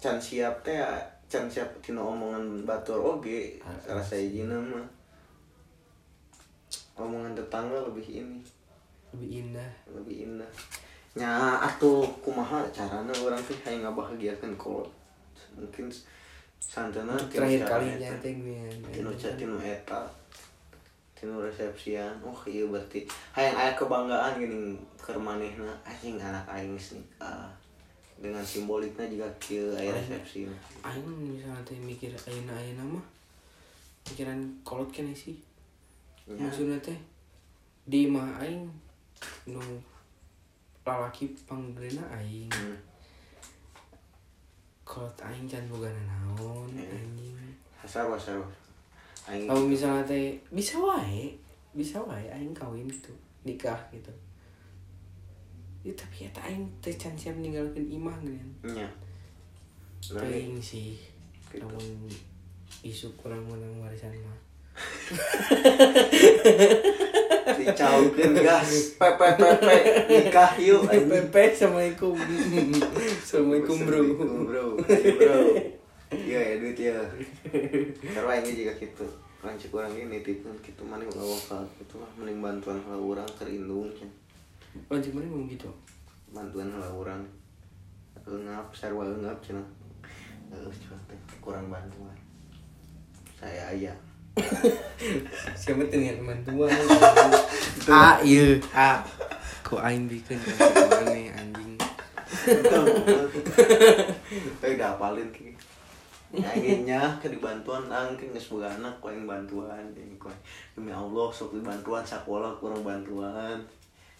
can 0.00 0.16
siap 0.20 0.52
teh 0.60 0.76
ya, 0.76 0.88
can 1.28 1.48
siap 1.48 1.68
tina 1.80 2.00
omongan 2.00 2.64
batur 2.64 3.00
oge 3.00 3.56
Ah, 3.60 3.72
rasa 3.92 4.16
izin 4.16 4.48
mah. 4.48 4.84
Omongan 6.94 7.32
tetangga 7.32 7.80
lebih 7.88 8.22
ini. 8.22 8.40
Lebih 9.16 9.28
indah. 9.48 9.70
Lebih 9.90 10.16
indah. 10.28 10.50
Nya 11.14 11.30
atuh 11.62 12.02
kumaha 12.20 12.62
carana 12.70 13.12
orang 13.14 13.40
teh 13.42 13.56
hayang 13.64 13.82
ngabahagiakeun 13.82 14.54
kolot? 14.56 14.90
Mungkin 15.54 15.86
santana 16.58 17.14
terakhir 17.30 17.62
kalinya 17.64 18.10
teh 18.18 18.32
tinu 18.90 19.10
ca- 19.14 19.36
tinu 19.36 19.56
eta 19.60 20.00
tinu 21.14 21.40
resepsian. 21.40 22.12
Oh 22.20 22.36
iya 22.46 22.66
berarti. 22.66 23.06
Hayang 23.32 23.56
aya 23.56 23.72
kebanggaan 23.78 24.36
gini 24.38 24.74
keur 24.98 25.16
manehna. 25.16 25.70
Anjing 25.86 26.18
anak 26.18 26.44
aing 26.50 26.74
nikah 26.74 27.48
dengan 28.14 28.42
simboliknya 28.46 29.06
juga 29.10 29.28
kieu 29.42 29.74
aya 29.74 29.90
resepsi. 29.94 30.46
aing 30.82 31.06
misalnya 31.06 31.62
teh 31.66 31.78
mikir 31.78 32.10
ayeuna 32.26 32.54
ayeuna 32.54 32.84
mah 32.98 33.06
pikiran 34.06 34.38
kolot 34.66 34.90
kene 34.92 35.14
sih. 35.14 35.38
Ya. 36.24 36.34
maksudnya 36.40 36.78
teh 36.82 36.96
di 37.84 38.08
mah 38.08 38.40
aing 38.42 38.64
nu 39.50 39.60
lalaki 40.84 41.30
panggrena 41.48 42.02
aing. 42.12 42.50
Hmm. 42.52 42.78
kolot 44.84 45.16
aing 45.20 45.48
can 45.48 45.64
boga 45.68 45.88
naon 45.90 46.68
Eh. 46.76 46.86
anjing. 46.86 47.36
Hasar 47.80 48.08
hasar 48.08 48.40
aing 49.24 49.48
kalau 49.48 49.64
misalnya 49.64 50.04
teh 50.04 50.36
bisa 50.52 50.76
wae 50.76 51.32
bisa 51.72 51.96
wae 52.04 52.28
aing 52.28 52.52
kawin 52.52 52.84
gitu 52.88 53.12
nikah 53.44 53.76
gitu. 53.92 54.12
Ya 55.84 55.92
tapi 55.96 56.24
ya 56.24 56.30
aing 56.44 56.64
teh 56.80 56.92
can 56.96 57.12
siap 57.16 57.36
ninggalkeun 57.40 57.88
imah 57.88 58.16
gitu 58.20 58.68
nya 58.72 58.88
Nah, 60.04 60.20
Teuing 60.20 60.60
sih 60.60 61.00
Gitu. 61.48 61.64
namun 61.64 61.80
isu 62.84 63.08
kurang 63.16 63.40
menang 63.48 63.80
warisan 63.80 64.12
mah. 64.20 64.36
Dicaukeun 67.56 68.34
gas. 68.42 68.98
Pepe 68.98 69.28
pepe 69.38 69.76
nikah 70.10 70.50
yuk. 70.58 70.82
Pepe 70.90 71.40
assalamualaikum. 71.54 72.18
Assalamualaikum 73.22 73.76
bro. 73.86 74.02
Assalamualaikum, 74.02 74.50
bro. 74.50 74.66
Ayo, 74.90 75.12
bro 75.14 75.38
iya 76.14 76.40
ya 76.40 76.54
duit 76.62 76.78
ya 76.92 76.98
karena 78.14 78.32
ini 78.38 78.50
juga 78.62 78.72
gitu 78.78 79.06
rancik 79.44 79.76
orang 79.76 79.92
ini 79.92 80.08
nitipin 80.08 80.56
gitu 80.64 80.82
mana 80.88 81.04
nggak 81.04 81.20
wakal 81.20 81.60
gitu 81.76 82.00
lah 82.00 82.08
mending 82.16 82.40
bantuan 82.40 82.80
hal 82.88 82.96
orang 82.96 83.28
terindung 83.36 83.92
can. 83.92 84.08
lanjut 84.88 85.12
mana 85.12 85.28
ngomong 85.28 85.46
gitu? 85.52 85.70
Bantuan 86.34 86.72
hal 86.74 86.90
orang. 86.90 87.22
Ngap 88.24 88.72
sarwa 88.74 89.04
ngap 89.06 89.38
cina. 89.44 89.62
Kurang 91.44 91.70
bantuan. 91.70 92.16
Saya 93.38 93.70
ayah. 93.70 93.96
Siapa 95.60 95.86
niat 95.94 96.18
bantuan? 96.18 96.72
A 97.86 98.18
iya. 98.26 98.58
a 98.74 99.04
kok 99.62 99.78
aing 99.78 100.10
bikin 100.10 100.40
aneh 101.04 101.30
anjing? 101.30 101.78
Tapi 104.58 104.74
udah 104.74 104.90
apalin 104.98 105.28
ki. 105.30 105.53
Akhirnya 106.40 107.14
ke 107.22 107.30
dibantuan 107.30 107.86
angking 107.86 108.34
geus 108.34 108.50
boga 108.50 108.66
anak 108.66 108.98
kau 108.98 109.12
yang 109.12 109.28
bantuan 109.28 109.84
Jadi 109.94 110.18
kau 110.18 110.32
demi 110.74 110.90
Allah 110.90 111.28
sok 111.30 111.54
dibantuan 111.60 112.02
sekolah 112.02 112.58
kurang 112.58 112.82
bantuan. 112.82 113.60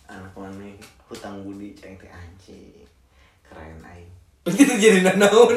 Anak 0.07 0.31
mana 0.37 0.69
hutang 1.09 1.43
budi 1.43 1.75
ceng 1.75 1.97
teh 1.97 2.11
anjing. 2.13 2.87
Keren 3.43 3.81
aing. 3.81 4.13
Berarti 4.45 4.63
itu 4.69 4.75
jadi 4.77 5.01
naon 5.17 5.57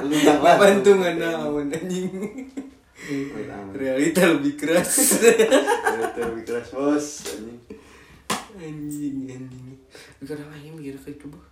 lu 0.00 0.16
bantu 0.60 0.90
nggak 1.00 1.16
naon 1.16 1.72
anjing 1.72 2.12
realita 3.72 4.22
lebih 4.36 4.54
keras. 4.60 5.24
Betul 5.96 6.22
lebih 6.36 6.44
keras 6.44 6.68
bos 6.76 7.06
anjing. 7.32 7.60
Anjing 8.60 9.16
anjing. 9.32 9.76
Kadang 10.20 10.52
aing 10.52 10.76
mikir 10.76 10.94
kayak 11.00 11.16
itu 11.16 11.26
bah 11.32 11.44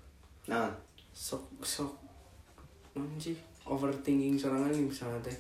nah. 0.49 0.71
Sok 1.17 1.49
sok 1.65 2.08
non 3.05 3.21
sih? 3.21 3.37
Overthinking 3.69 4.35
sorangan 4.35 4.73
nih 4.75 4.89
misalnya 4.89 5.21
teh. 5.23 5.39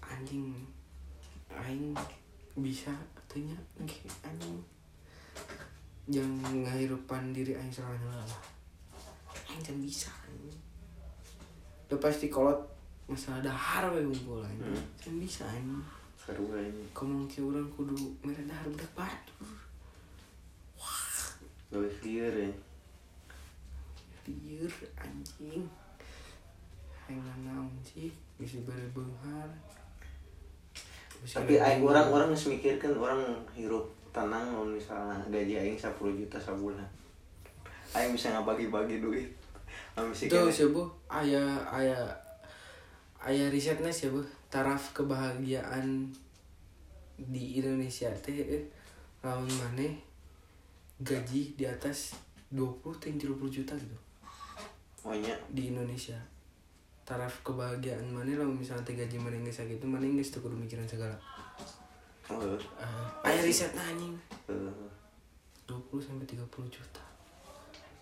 Anjing 0.00 0.54
aing 1.52 1.92
bisa 2.56 2.94
katanya 3.12 3.56
nggih 3.76 4.00
anjing. 4.24 4.58
Yang 6.08 6.30
ngahirupan 6.64 7.34
diri 7.34 7.52
aing 7.58 7.72
sorangan 7.74 8.22
lah. 8.24 8.42
Aing 9.52 9.60
can 9.60 9.76
bisa 9.82 10.08
anjing. 10.24 10.56
Udah 11.90 11.98
pasti 12.00 12.32
kolot 12.32 12.58
masalah 13.06 13.44
dahar 13.44 13.92
we 13.92 14.06
unggul 14.06 14.40
anjing. 14.40 14.72
Hmm. 14.72 15.18
bisa 15.20 15.44
anjing. 15.44 15.84
Seru 16.16 16.48
ini. 16.56 16.86
Komong 16.96 17.28
ke 17.28 17.44
orang 17.44 17.68
kudu 17.70 17.94
merah 18.24 18.42
dahar 18.48 18.66
budak 18.66 18.90
batur 18.96 19.66
lebih 21.70 21.92
clear 21.98 22.32
ya. 22.32 22.52
Liur 24.26 24.72
anjing 24.98 25.66
aing 27.06 27.78
sih 27.86 28.10
bisa 28.36 28.58
Bisa 31.22 31.40
tapi 31.40 31.56
aing 31.56 31.82
orang 31.86 32.12
orang 32.12 32.28
geus 32.34 32.50
mikirkeun 32.52 32.98
orang 32.98 33.22
hirup 33.56 33.86
tenang 34.12 34.52
mun 34.52 34.74
misalnya 34.74 35.16
gaji 35.30 35.54
aing 35.56 35.78
10 35.78 35.92
juta 35.96 36.36
sebulan 36.36 36.88
aing 37.96 38.12
bisa 38.12 38.34
ngabagi-bagi 38.34 39.00
duit. 39.00 39.28
Sih 40.12 40.28
bu, 40.68 40.84
ayah 41.08 41.64
ayah 41.72 42.04
ayah 43.24 43.48
risetnya 43.48 43.88
bu, 44.12 44.20
taraf 44.52 44.92
kebahagiaan 44.92 46.12
di 47.16 47.56
Indonesia 47.56 48.12
teh 48.20 48.36
eh, 48.36 48.64
lawan 49.24 49.48
mana 49.48 49.88
gaji 51.00 51.56
di 51.56 51.64
atas 51.64 52.12
20 52.52 53.00
ting 53.00 53.16
30 53.16 53.32
juta 53.48 53.72
gitu. 53.72 53.96
Pokoknya 55.00 55.32
di 55.48 55.72
Indonesia 55.72 56.16
taraf 57.06 57.32
kebahagiaan. 57.46 58.04
Mana 58.10 58.34
lawan 58.34 58.58
misalnya 58.58 58.82
teh 58.82 58.98
gaji 58.98 59.16
mana 59.16 59.38
nggak 59.38 59.64
gitu 59.70 59.86
mana 59.86 60.02
nggak 60.02 60.26
tuh 60.26 60.42
kudu 60.42 60.58
mikiran 60.58 60.84
segala. 60.84 61.14
Oh, 62.26 62.42
uh, 62.42 63.06
ayah 63.22 63.46
riset 63.46 63.70
anjing. 63.78 64.18
Eh, 64.50 64.74
20 65.70 66.02
sampai 66.02 66.26
30 66.26 66.42
juta. 66.66 67.04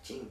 Cing 0.01 0.25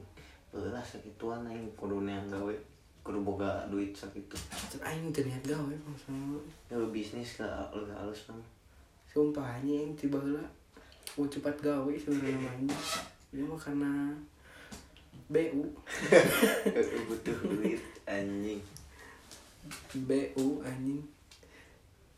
lah 0.55 0.79
sakituan 0.79 1.43
aing 1.51 1.67
kudu 1.75 2.07
neang 2.07 2.23
gawe 2.31 2.55
kudu 3.03 3.19
boga 3.27 3.67
duit 3.67 3.91
sakitu 3.91 4.39
aing 4.79 5.11
teu 5.11 5.27
niat 5.27 5.43
gawe 5.43 5.73
masalah 5.83 6.39
ya 6.71 6.79
lu 6.79 6.87
bisnis 6.95 7.35
ke 7.35 7.47
lebih 7.75 7.91
halus 7.91 8.31
nama 8.31 8.45
sumpah 9.11 9.59
yang 9.67 9.91
tiba 9.99 10.15
heula 10.15 10.47
mau 11.19 11.27
cepat 11.27 11.59
gawe 11.59 11.91
sebenarnya 11.99 12.39
namanya 12.39 12.77
ini 13.35 13.43
mah 13.43 13.59
karena 13.59 14.15
BU 15.27 15.67
butuh 17.11 17.37
duit 17.51 17.81
anjing. 18.05 18.61
BU 20.05 20.61
anjing. 20.61 21.01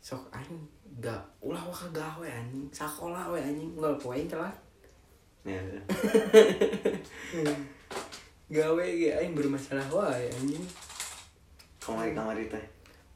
Sok 0.04 0.28
anjing. 0.32 0.64
Gak 1.00 1.20
ulah 1.40 1.64
waka 1.64 1.88
gawe 1.92 2.28
anjing. 2.28 2.68
Sakola 2.72 3.32
we 3.32 3.40
anjing. 3.40 3.72
Nggak 3.76 3.96
poin 4.00 4.28
ya 5.48 5.56
gawe 8.48 8.84
ge 8.84 9.16
aing 9.16 9.32
bermasalah 9.32 9.88
wae 9.88 10.28
anjing. 10.28 10.64
Kamari 11.80 12.12
kamari 12.12 12.44
teh. 12.48 12.64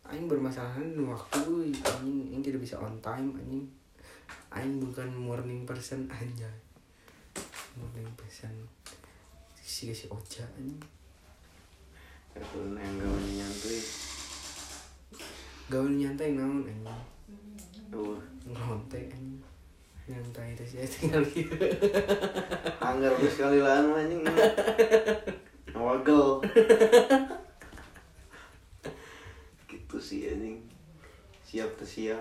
Aing 0.08 0.28
bermasalah 0.28 0.76
waktu 0.80 1.72
anjing. 1.76 2.32
Aing 2.32 2.44
tidak 2.44 2.64
bisa 2.64 2.80
on 2.80 2.96
time 3.04 3.36
anjing. 3.36 3.68
Aing 4.52 4.80
bukan 4.80 5.12
morning 5.12 5.64
person 5.68 6.08
aja 6.08 6.48
morning 7.76 8.08
person. 8.16 8.52
Si 9.60 9.88
si 9.92 10.08
oja 10.08 10.44
anjing 10.56 11.01
kudu 12.40 12.72
neang 12.72 12.96
gawe 12.96 13.20
nyantui 13.36 14.02
gawe 15.72 15.88
nyantai 15.88 16.36
naon 16.36 16.68
anjing? 16.68 17.00
Tuh 17.88 18.20
ngontek 18.44 19.08
anjing. 19.08 19.40
Nyantai 20.04 20.52
terus 20.52 20.76
ya 20.76 20.84
tinggal 20.84 21.24
gitu. 21.24 21.56
Anggar 22.84 23.16
terus 23.16 23.32
sekali 23.36 23.58
lah 23.60 23.80
anu 23.80 23.96
anjing. 23.96 24.20
Wagel. 25.72 26.40
Gitu 29.72 29.96
sih 29.96 30.28
anjing. 30.28 30.60
Siap 31.40 31.72
tuh 31.80 31.88
siap 31.88 32.20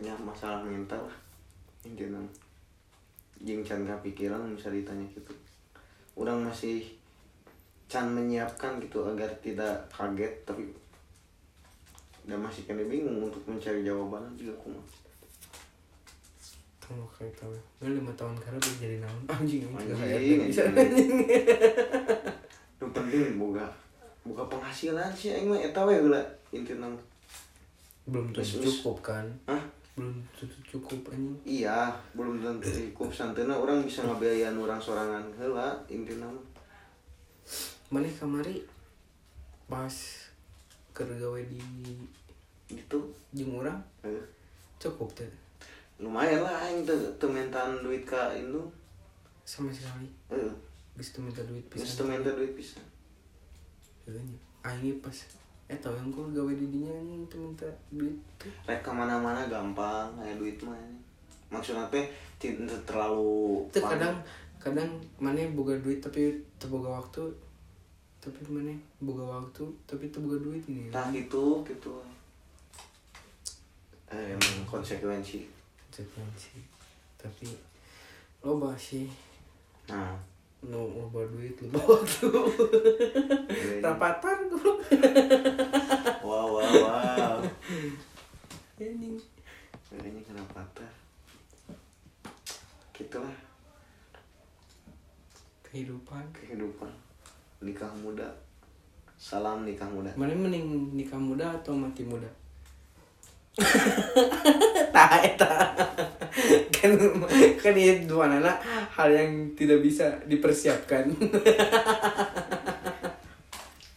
ya 0.00 0.16
masalah 0.16 0.64
mental 0.64 1.04
lah 1.04 1.18
intinya 1.84 2.16
jing 3.44 3.60
can 3.60 3.84
pikiran 3.84 4.56
bisa 4.56 4.72
ditanya 4.72 5.04
gitu. 5.12 5.36
Orang 6.16 6.48
masih 6.48 6.88
can 7.92 8.08
menyiapkan 8.08 8.80
gitu 8.80 9.04
agar 9.04 9.28
tidak 9.44 9.84
kaget 9.92 10.32
tapi 10.48 10.64
dan 12.24 12.40
masih 12.40 12.64
kena 12.64 12.88
bingung 12.88 13.28
untuk 13.28 13.44
mencari 13.44 13.84
jawaban 13.84 14.24
juga 14.40 14.56
kumah 14.64 14.86
kamu 16.92 17.06
kayak 17.14 17.32
tahu. 17.38 17.54
Gue 17.80 17.90
lima 17.94 18.12
tahun 18.18 18.34
karena 18.36 18.58
belum 18.58 18.76
jadi 18.76 18.96
naon 19.00 19.22
anjing 19.32 19.62
anjing. 19.70 19.96
Anjing, 20.44 21.12
yang 22.82 22.90
penting 22.92 23.38
boga. 23.38 23.66
Boga 24.26 24.44
penghasilan 24.50 25.10
sih 25.14 25.32
aing 25.32 25.48
mah 25.48 25.58
eta 25.58 25.86
we 25.86 25.94
heula 25.96 26.20
intina 26.52 26.90
mah. 26.90 27.04
belum 28.02 28.34
tentu 28.34 28.58
terus. 28.58 28.82
cukup 28.82 28.98
kan? 29.14 29.26
Hah? 29.46 29.62
belum 29.94 30.20
tentu 30.34 30.58
cukup 30.66 31.14
anjing. 31.14 31.36
Iya 31.46 31.94
belum 32.12 32.42
tentu 32.42 32.68
cukup. 32.68 33.08
Santeuna 33.14 33.54
orang 33.54 33.86
bisa 33.86 34.02
ngabiayain 34.04 34.56
orang 34.58 34.82
sorangan 34.82 35.24
heula 35.38 35.72
intina 35.88 36.26
mah. 36.26 36.31
Mana 37.92 38.08
kamari 38.08 38.64
pas 39.68 39.92
kergawe 40.96 41.40
di 41.44 41.60
gitu 42.72 43.00
jeung 43.36 43.60
urang 43.60 43.76
Heuh. 44.00 44.24
cukup 44.80 45.12
tuh 45.12 45.28
lumayan 46.00 46.40
lah 46.40 46.56
aing 46.64 46.88
teu 46.88 46.96
teu 47.20 47.28
mentan 47.28 47.84
duit 47.84 48.02
ka 48.08 48.32
itu 48.32 48.58
sama 49.44 49.68
sekali. 49.68 50.08
Heeh 50.32 50.50
bisa 50.96 51.20
minta 51.20 51.44
duit 51.44 51.64
geus 51.68 51.84
bisa 51.84 52.00
teu 52.00 52.08
mentan 52.08 52.32
duit 52.32 52.52
bisa 52.56 52.80
Heeh, 54.08 54.24
aing 54.64 54.98
pas 55.04 55.14
eh 55.70 55.78
tau 55.78 55.94
yang 55.94 56.10
gue 56.10 56.26
gawe 56.34 56.52
di 56.52 56.66
dinya 56.68 56.90
anjing 56.90 57.22
tuh 57.30 57.38
minta 57.38 57.68
duit. 57.92 58.16
Tuh 58.40 58.50
rek 58.66 58.80
ka 58.82 58.90
mana-mana 58.90 59.46
gampang 59.46 60.10
aya 60.18 60.34
duit 60.40 60.56
mah 60.64 60.74
anjing. 60.74 61.00
maksudna 61.52 61.84
teh 61.92 62.08
tidak 62.40 62.80
terlalu 62.88 63.60
itu 63.68 63.84
kadang 63.84 64.16
kadang 64.56 64.88
mana 65.20 65.44
boga 65.52 65.76
duit 65.84 66.00
tapi 66.00 66.32
terboga 66.56 66.88
waktu 66.96 67.28
tapi 68.22 68.38
mana 68.46 68.70
boga 69.02 69.26
waktu 69.26 69.66
tapi 69.82 70.06
terboga 70.14 70.38
duit 70.38 70.62
ini 70.70 70.86
tah 70.94 71.10
gitu 71.10 71.66
gitu. 71.66 71.98
Eh, 74.06 74.38
emang 74.38 74.62
konsekuensi. 74.62 75.50
Konsekuensi. 75.90 76.62
Tapi 77.18 77.50
loba 78.46 78.78
sih. 78.78 79.10
Nah. 79.90 80.14
No 80.62 80.86
loba 80.86 81.26
duit 81.26 81.58
loba 81.66 81.98
waktu. 81.98 82.30
Rapatan 83.82 84.46
gue 84.54 84.72
wow 86.22 86.46
wow 86.54 86.70
wow. 86.86 87.38
Anjing 88.78 89.18
kayaknya 89.90 90.22
kenapa 90.22 90.62
teh? 90.78 90.92
Gitulah. 92.94 93.34
Kehidupan. 95.66 96.22
Kehidupan 96.30 97.11
nikah 97.62 97.90
muda. 98.02 98.26
Salam 99.16 99.62
nikah 99.62 99.86
muda. 99.86 100.10
Mana 100.18 100.34
mending 100.34 100.98
nikah 100.98 101.18
muda 101.18 101.46
atau 101.54 101.72
mati 101.72 102.02
muda? 102.02 102.28
Tak 104.92 105.24
eta 105.24 105.72
kan 106.82 106.98
kan 107.62 107.74
ini 107.78 108.10
dua 108.10 108.26
anak 108.26 108.58
hal 108.90 109.06
yang 109.06 109.30
tidak 109.54 109.78
bisa 109.78 110.10
dipersiapkan. 110.26 111.06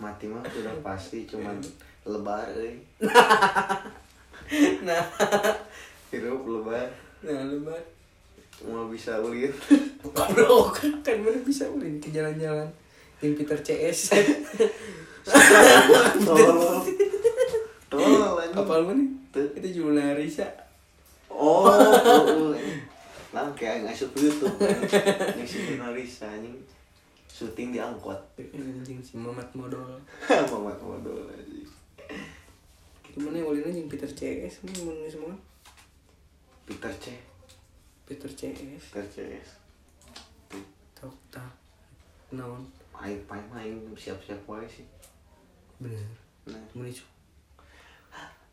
Mati 0.03 0.29
mah 0.29 0.45
sudah 0.45 0.75
pasti 0.85 1.25
cuman 1.25 1.57
lebar 2.05 2.45
euy 2.53 2.77
nah. 4.85 5.01
Hidup 6.13 6.45
lebar. 6.45 6.85
Nah 7.25 7.41
lebar. 7.49 7.81
Mau 8.69 8.85
bisa 8.93 9.17
ulit 9.17 9.49
goblok. 10.05 10.77
Kan 11.01 11.25
mana 11.25 11.41
bisa 11.41 11.65
ulin 11.65 11.97
ke 11.97 12.13
jalan-jalan 12.13 12.69
yang 13.25 13.33
Peter 13.33 13.57
CS 13.57 14.13
tolol 16.25 16.85
tolol 17.89 18.37
anjing. 18.37 18.53
kapal 18.53 18.81
mana 18.85 19.05
Tuh. 19.33 19.49
itu 19.57 19.81
Juna 19.81 20.13
Risa. 20.15 20.47
Oh 21.27 21.67
oh, 21.67 22.23
oh. 22.23 22.55
nah 23.35 23.51
kayak 23.51 23.83
ngasup 23.83 24.15
YouTube 24.15 24.55
yang 25.35 25.43
si 25.43 25.75
Nurisa 25.75 26.29
anjing. 26.29 26.55
Syuting 27.27 27.75
di 27.75 27.79
angkot. 27.83 28.15
Anjing 28.39 29.03
si 29.03 29.19
Mamat 29.19 29.49
modal 29.57 29.99
Mamat 30.29 30.79
modal 30.79 31.27
anjing. 31.35 31.67
Gimana 33.11 33.43
yang 33.43 33.49
ulin 33.51 33.75
yang 33.75 33.91
Peter 33.91 34.07
CS 34.07 34.63
ini 34.63 34.87
mau 34.87 34.95
semua. 35.11 35.35
Peter 36.63 36.93
C. 37.01 37.11
Peter 38.05 38.29
CS 38.29 38.93
Peter 38.93 39.05
CS 39.09 39.65
tau 40.95 41.11
tak 41.33 41.51
naon 42.31 42.63
main 42.95 43.19
main 43.27 43.45
main 43.51 43.73
siap 43.95 44.17
siap 44.23 44.39
wae 44.47 44.63
sih. 44.67 44.87
Bener. 45.79 46.03
Nah. 46.47 46.63
Menuju 46.71 47.15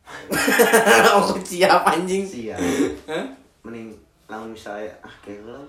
aku 0.07 1.39
siap 1.55 1.83
anjing. 1.87 2.25
Siap. 2.27 2.59
Mending 3.63 3.95
lamun 4.27 4.57
misalnya 4.57 4.89
ah 5.05 5.13
kayak 5.21 5.45
lo 5.45 5.61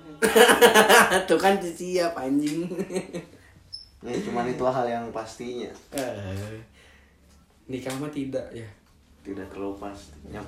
tuh 1.30 1.40
kan 1.40 1.60
siap 1.60 2.16
anjing. 2.16 2.68
Ya 4.04 4.16
cuman 4.20 4.50
itu 4.52 4.64
hal 4.64 4.86
yang 4.88 5.06
pastinya. 5.16 5.72
Eh, 5.96 6.60
nikah 7.68 7.94
mah 8.00 8.12
tidak 8.12 8.44
ya. 8.52 8.68
Tidak 9.24 9.48
terlalu 9.48 9.80
pasti. 9.80 10.20
Nyap. 10.28 10.44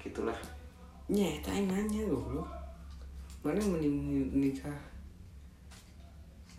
gitulah. 0.00 0.36
Nyet 1.12 1.44
aing 1.44 1.68
nanya 1.68 2.08
goblok. 2.08 2.48
Mana 3.44 3.60
mending 3.60 4.30
nikah 4.32 4.78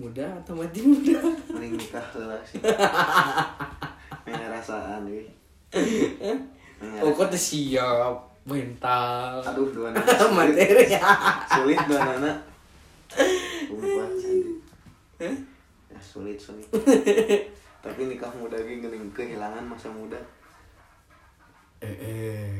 muda 0.01 0.25
atau 0.41 0.57
mati 0.57 0.79
muda? 0.81 1.19
Mending 1.53 1.77
nikah 1.77 2.07
lah 2.21 2.41
sih. 2.45 2.59
Ngerasaan 4.27 5.05
wih 5.09 5.27
oh 7.01 7.11
kok 7.15 7.27
udah 7.31 7.41
siap 7.41 8.15
mental. 8.43 9.39
Aduh 9.41 9.71
dua 9.71 9.89
nana 9.95 10.25
materi. 10.35 10.85
Sulit 11.47 11.79
dua 11.87 11.99
Sumpah, 13.73 14.05
anjing. 14.09 14.59
ya 15.89 15.99
sulit 16.01 16.37
sulit. 16.37 16.67
Tapi 17.83 18.01
nikah 18.09 18.31
muda 18.35 18.57
gini 18.57 18.81
kehilangan 19.13 19.63
masa 19.63 19.87
muda. 19.89 20.17
Eh 21.79 21.95
eh. 22.01 22.53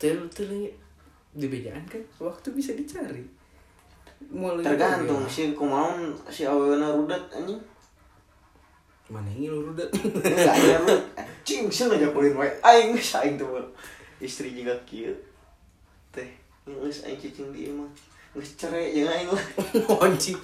Tel 0.00 0.26
tel 0.32 0.68
dibejaan 1.34 1.84
kan? 1.86 2.02
Waktu 2.18 2.48
bisa 2.54 2.74
dicari 2.74 3.39
Mulai 4.28 4.60
tergantung 4.62 5.24
dari- 5.24 5.32
sih 5.32 5.56
kumaun 5.56 6.12
si 6.28 6.44
aweuna 6.44 6.92
rudat 6.92 7.24
anjing. 7.32 7.56
Mana 9.10 9.26
yang 9.32 9.56
lu 9.56 9.72
udah 9.72 9.88
enggak 9.90 10.54
ya 10.60 10.76
rudat 10.78 11.02
anjing 11.24 11.72
sih 11.72 11.88
ngajakulin 11.88 12.36
wae? 12.36 12.52
Aing 12.60 12.92
geus 12.92 13.16
aing 13.16 13.40
tuh 13.40 13.56
istri 14.20 14.52
juga 14.52 14.76
kieu. 14.84 15.16
Teh 16.12 16.28
geus 16.68 17.02
aing 17.08 17.16
cicing 17.16 17.50
di 17.50 17.72
mah. 17.72 17.88
Geus 18.36 18.54
cerai 18.60 18.92
jeung 18.94 19.08
aing 19.10 19.32
lah. 19.32 19.44
Anjing. 20.06 20.38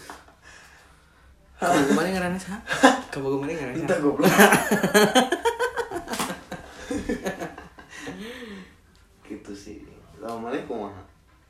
Kamu 1.57 1.89
ke 1.89 1.93
mana 1.97 2.09
ngerana 2.12 2.37
sah 2.37 2.61
kamu 3.09 3.33
ke 3.33 3.37
mana 3.41 3.53
ngerana 3.55 3.77
entah 3.81 3.99
goblok. 4.01 4.29
Gitu 9.27 9.53
sih. 9.55 9.79
Lama 10.19 10.51
kumaha 10.67 11.03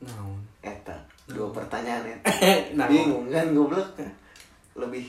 naon? 0.03 0.37
Eta 0.61 0.93
dua 1.27 1.47
pertanyaan 1.51 2.07
ya. 2.07 2.17
Nah. 2.77 2.87
bingung. 2.87 3.27
kan 3.27 3.51
goblok. 3.51 3.87
Lebih 4.79 5.05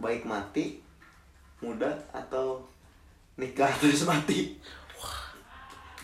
baik 0.00 0.24
mati 0.24 0.80
muda 1.60 1.92
atau 2.08 2.64
nikah 3.36 3.68
terus 3.76 4.04
mati 4.10 4.56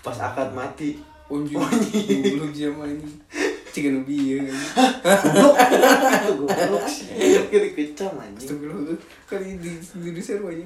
pas 0.04 0.18
akad 0.22 0.52
mati. 0.54 1.00
Anjing, 1.26 1.58
goblok 1.58 2.54
siapa 2.54 2.86
ini? 2.86 3.02
Cikan 3.74 3.98
ubi 4.06 4.38
ya. 4.38 4.46
goblok. 6.38 6.86
Goblok 6.86 6.86
kiri 7.50 7.70
kecam 7.74 8.14
anjing. 8.14 8.46
Astagfirullah, 8.46 8.94
kali 9.26 9.58
di 9.58 9.74
di 10.14 10.22
server 10.22 10.54
aja. 10.54 10.64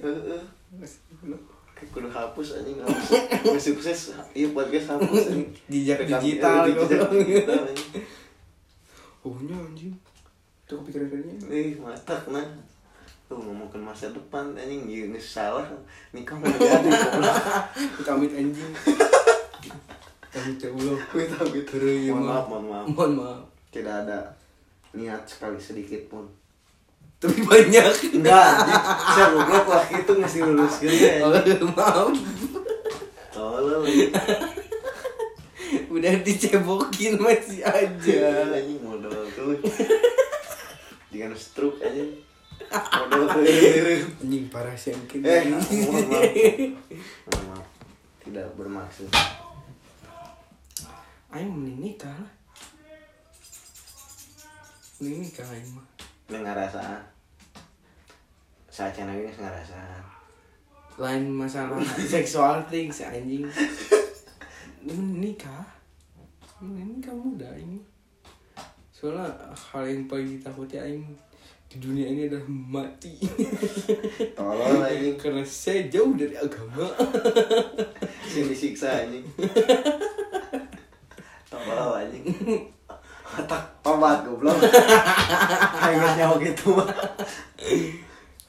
Kudu 1.81 2.13
hapus 2.13 2.61
anjing 2.61 2.77
hapus. 2.85 3.57
Sukses. 3.57 4.13
Iya 4.37 4.53
podcast 4.53 4.93
hapus 4.93 5.33
anjing. 5.33 5.49
Jejak 5.73 6.05
digital, 6.05 6.69
goblok. 6.77 7.09
digital 7.25 7.65
anjing 9.21 9.29
Oh 9.29 9.37
nya 9.45 9.53
anjing. 9.53 9.93
Tuh 10.65 10.81
kepikiran 10.81 11.13
kayaknya. 11.13 11.35
Ih, 11.53 11.77
matak 11.77 12.25
nah. 12.33 12.49
Tuh 13.29 13.37
ngomongin 13.37 13.85
masa 13.85 14.09
depan 14.09 14.57
anjing 14.57 14.89
iya 14.89 15.13
geus 15.13 15.37
salah. 15.37 15.69
Nikah 16.17 16.41
mau 16.41 16.49
jadi. 16.49 16.89
Kamit 18.01 18.33
anjing. 18.33 18.73
Kamit 20.33 20.57
ya. 20.57 20.69
Wih, 20.73 21.27
tapi 21.29 21.59
Heureuh, 21.69 22.01
ieu 22.01 22.17
mohon 22.17 22.33
maaf, 22.33 22.45
mohon 22.49 22.65
maaf. 22.73 22.87
Mohon 22.89 23.13
maaf. 23.21 23.41
Tidak 23.69 23.95
ada 24.09 24.19
niat 24.97 25.21
sekali 25.29 25.61
sedikit 25.61 26.01
pun. 26.09 26.25
Tapi 27.21 27.45
banyak. 27.45 28.17
Enggak, 28.17 28.45
anjing. 28.57 28.81
Saya 29.13 29.27
goblok 29.37 29.67
lah 29.69 29.85
itu 29.85 30.13
ngasih 30.17 30.41
lulus 30.49 30.75
gitu 30.81 30.97
ya. 30.97 31.21
Oh, 31.21 31.37
maaf. 31.77 32.09
Tolol. 33.37 33.85
Udah 35.91 36.15
dicebokin 36.23 37.19
masih 37.19 37.67
aja. 37.67 38.47
Anjing 38.47 38.79
modal 38.79 39.27
tuh. 39.35 39.59
Jangan 41.11 41.35
stroke 41.35 41.83
aja. 41.83 42.07
Modal 42.71 43.27
tuh. 43.27 43.43
Anjing 44.23 44.47
parah 44.47 44.79
sih 44.79 44.95
mungkin. 44.95 45.27
Eh, 45.27 45.51
mohon 45.51 46.07
maaf. 46.07 46.31
Mohon 47.27 47.45
maaf. 47.51 47.67
Tidak 48.23 48.47
bermaksud. 48.55 49.11
Aing 51.35 51.51
mending 51.51 51.79
nikah 51.83 52.15
lah. 52.15 52.33
Mending 55.03 55.27
nikah 55.27 55.47
aing 55.51 55.69
mah. 55.75 55.87
Ini 56.31 56.39
ngerasa. 56.39 56.81
Saat 58.71 58.95
channel 58.95 59.19
ini 59.19 59.35
ngerasa. 59.35 60.07
lain 61.01 61.33
masalah 61.33 61.81
seksual 61.97 62.61
things 62.69 63.01
anjing 63.01 63.49
nikah 65.25 65.80
Mending 66.61 67.01
nikah 67.01 67.17
muda 67.17 67.49
ini 67.57 67.81
soalnya 68.93 69.33
hal 69.57 69.81
yang 69.89 70.05
paling 70.05 70.37
ditakuti 70.37 70.77
aing 70.77 71.01
di 71.73 71.81
dunia 71.81 72.05
ini 72.05 72.29
adalah 72.29 72.45
mati 72.53 73.17
Tolol 74.37 74.85
anjing. 74.85 75.17
karena 75.17 75.41
saya 75.41 75.89
jauh 75.89 76.13
dari 76.13 76.37
agama 76.37 76.85
Sini 78.31 78.53
siksa 78.53 79.09
anjing. 79.09 79.25
Tolol 81.49 82.05
anjing. 82.05 82.29
Otak 83.25 83.63
tobat 83.81 84.21
goblok. 84.29 84.61
Kayak 85.81 86.21
nyawa 86.21 86.37
gitu 86.45 86.77
mah. 86.77 86.91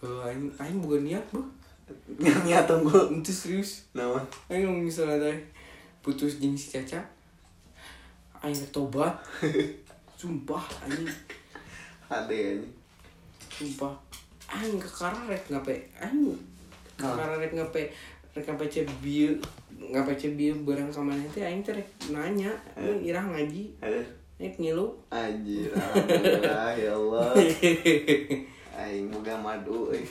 oh, 0.03 0.27
aing 0.27 0.51
aing 0.59 0.83
bukan 0.83 1.07
niat 1.07 1.23
bu 1.31 1.39
Niat 2.19 2.67
tunggu. 2.67 3.07
itu 3.15 3.31
serius 3.31 3.87
Naon? 3.95 4.19
aing 4.51 4.67
misalnya 4.83 5.31
teh 5.31 5.37
putus 6.03 6.43
jeung 6.43 6.59
si 6.59 6.75
caca 6.75 6.99
aing 8.41 8.57
rek 8.57 8.71
tobat 8.73 9.13
sumpah 10.19 10.61
anjing 10.85 11.09
Ade 12.09 12.37
anjing. 12.57 12.73
sumpah 13.49 13.93
aing 14.51 14.77
kekararek 14.77 15.43
ngape 15.49 15.75
aing 16.01 16.33
kekararek 16.97 17.51
ngape 17.53 17.81
rek 18.33 18.45
ngape 18.45 18.65
cebieu 18.67 19.33
ngape 19.81 20.13
cebieu 20.17 20.53
barang 20.61 20.89
ka 20.89 21.01
mana 21.01 21.23
teh 21.29 21.41
aing 21.41 21.61
teh 21.61 21.73
nanya 22.09 22.51
ini 22.77 23.09
irah 23.09 23.25
ngaji 23.25 23.63
Aduh. 23.81 24.05
rek 24.41 24.55
ngilu 24.57 24.87
Anjir, 25.13 25.69
alhamdulillah 25.77 26.73
ya 26.73 26.91
Allah. 26.97 27.29
Aing 28.81 29.13
boga 29.13 29.37
madu 29.37 29.93
euy. 29.93 30.01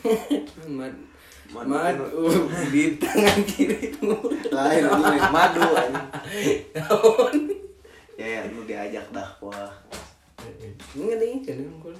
mad 0.71 0.95
Madu. 1.51 1.67
mad 1.67 1.99
uh, 1.99 2.39
di 2.71 2.95
tangan 2.95 3.43
anjing 3.43 3.99
lain 4.55 4.85
madu 5.35 5.67
anjing. 5.75 7.59
Ya 8.21 8.27
ya 8.29 8.41
lu 8.53 8.69
diajak 8.69 9.09
dakwah. 9.17 9.73
Enggak 10.93 11.17
deh, 11.25 11.41
jangan 11.41 11.73
gue 11.81 11.95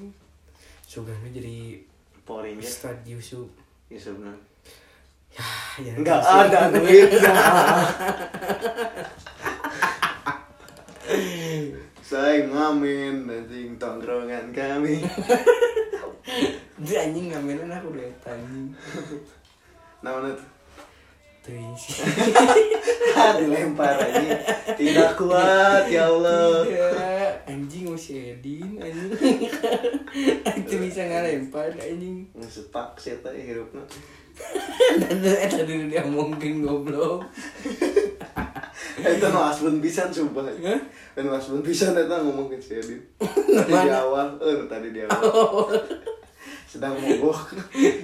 Sugana 0.85 1.25
jadi 1.33 1.81
Power 2.29 2.45
Ranger. 2.45 2.61
Ustad 2.61 3.01
Yusuf 3.09 3.49
Ya 3.89 3.97
sebenarnya. 3.97 4.37
Ya, 5.33 5.49
ya 5.81 5.93
Enggak 5.97 6.21
ada 6.21 6.69
duitnya. 6.77 7.33
Saya 12.05 12.45
ngamen 12.53 13.25
anjing 13.25 13.81
tongkrongan 13.81 14.53
kami. 14.53 15.01
Dia 16.85 17.09
anjing 17.09 17.33
ngamenan 17.33 17.73
aku 17.73 17.97
udah 17.97 18.05
Namanya 20.05 20.37
tuh 20.37 20.37
Tuh 20.37 20.60
isi 21.55 21.91
Ah, 23.21 23.37
dilempar 23.37 24.01
anjing. 24.01 24.33
Tidak 24.81 25.13
kuat 25.19 25.85
ya 25.93 26.09
Allah. 26.09 26.65
Ya, 26.65 26.89
anjing 27.45 27.91
masih 27.91 28.39
Edin 28.39 28.81
anjing 28.81 29.13
itu 30.65 30.75
bisa 30.79 31.05
ngalempar 31.05 31.69
anjing 31.77 32.25
Ngesepak 32.33 32.97
sih 32.97 33.19
tadi 33.21 33.45
hirupna. 33.45 33.83
dan 34.97 35.21
eta 35.21 35.69
dulu 35.69 35.85
dia 35.93 36.01
mungkin 36.01 36.65
goblok 36.65 37.29
Itu 39.01 39.27
nu 39.33 39.41
asbun 39.41 39.81
pisan 39.81 40.09
sumpah. 40.13 40.45
Hah? 40.45 40.81
Kan 41.17 41.25
nu 41.29 41.33
asbun 41.33 41.61
pisan 41.61 41.93
eta 41.97 42.21
ngomong 42.21 42.49
ke 42.53 42.57
si 42.61 42.77
Edin. 42.81 43.01
Tadi 43.21 43.73
di 43.73 43.91
awal, 43.93 44.37
eh 44.41 44.65
tadi 44.69 44.93
di 44.93 45.01
awal. 45.05 45.73
Sedang 46.69 46.97
mogok. 46.97 47.57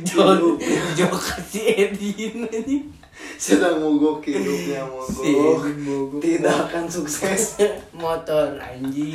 jol 0.05 0.57
jol 0.97 1.17
kasih 1.17 1.89
Edin 1.89 2.49
anjing 2.49 2.85
Sedang 3.39 3.79
mogok 3.79 4.23
hidupnya 4.23 4.83
mogok. 4.93 5.67
Tidak 6.19 6.57
akan 6.67 6.85
sukses. 6.87 7.57
motor 7.95 8.57
anjing 8.57 9.13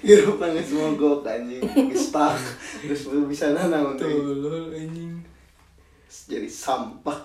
Hidup 0.00 0.36
nangis 0.36 0.70
mogok 0.70 1.22
anjing. 1.22 1.62
Stuck. 1.92 2.38
Terus 2.80 3.00
bisa 3.26 3.52
nanaon 3.52 3.94
tuh. 3.94 4.08
tolol 4.08 4.70
anjing 4.70 5.20
Jadi 6.08 6.46
sampah. 6.46 7.20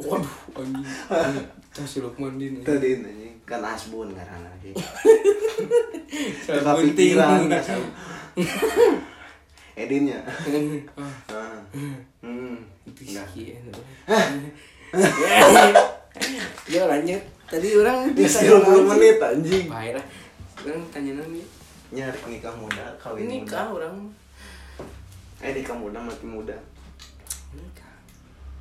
waduh 0.00 0.36
anjing 0.54 0.86
tas 1.70 1.92
Lukman 1.98 2.34
din 2.34 2.64
tadi 2.64 2.96
anjing 2.98 3.36
kan 3.44 3.60
asbun 3.60 4.08
karena 4.10 4.40
lagi 4.40 4.72
tapi 6.48 6.90
pikiran 6.90 7.44
Edinnya 9.76 10.24
Ah, 10.96 11.12
Ah. 11.30 11.60
Hmm 12.60 14.30
ya 16.70 16.82
lanjut. 16.90 17.22
Tadi 17.50 17.68
orang 17.74 18.14
Ya, 18.14 18.30
10 18.30 18.62
menit 18.86 19.18
anjing. 19.18 19.66
Baik 19.66 19.98
lah. 19.98 20.06
Orang 20.62 20.86
tanya 20.94 21.18
nanti 21.18 21.42
nyari 21.90 22.18
nikah 22.30 22.54
muda 22.54 22.94
kawin 23.02 23.26
nikah 23.26 23.66
muda 23.66 23.90
orang. 23.90 23.94
Eh 25.42 25.50
nikah 25.54 25.74
muda 25.74 25.98
mati 25.98 26.26
muda. 26.26 26.54
Nikah. 27.54 27.94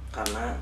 Karena 0.10 0.58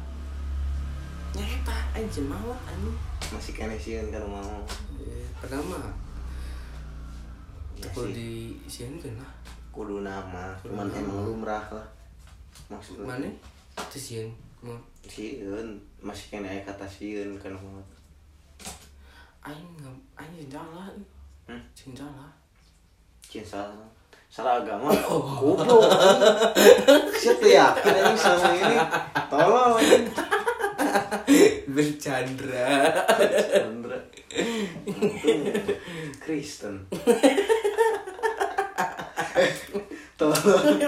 nyata 1.31 1.77
aja 1.95 2.21
mau 2.27 2.51
anu 2.51 2.91
masih 3.31 3.55
kena 3.55 3.79
sieun 3.79 4.11
kan 4.11 4.23
mau. 4.27 4.59
Eh, 4.99 5.27
pertama. 5.39 5.79
Ya 7.79 7.87
kalau 7.95 8.11
sih. 8.11 8.15
di 8.15 8.31
sini 8.67 8.99
kan 8.99 9.15
lah. 9.23 9.31
Kudu 9.71 10.01
nama 10.01 10.57
cuman 10.65 10.89
Kudu 10.89 10.99
emang 10.99 11.19
lumrah 11.21 11.63
lah 11.69 11.87
maksudnya? 12.71 13.07
Mana? 13.07 13.29
Itu 13.77 13.99
sieun 13.99 14.29
mau 14.57 14.73
sieun 15.05 15.77
masih 16.01 16.33
kena 16.33 16.49
aya 16.49 16.65
kata 16.65 16.89
sieun 16.89 17.37
kan 17.37 17.53
mau 17.53 17.77
aing 19.45 19.69
nggak 19.79 19.95
aing 20.17 20.49
salah 20.49 20.89
hmm? 21.45 21.61
sing 21.77 21.93
salah 21.93 22.33
salah. 23.43 23.83
Salah 24.27 24.59
agama. 24.59 24.91
Goblok. 25.07 25.87
Siapa 27.15 27.47
ya 27.47 27.71
kan 27.73 27.95
ini 27.95 28.17
selama 28.19 28.49
ini? 28.53 28.77
Tolong. 29.31 29.79
Bercandra. 31.71 32.67
Untung. 33.67 34.05
Kristen. 36.23 36.75
Tolong 40.19 40.79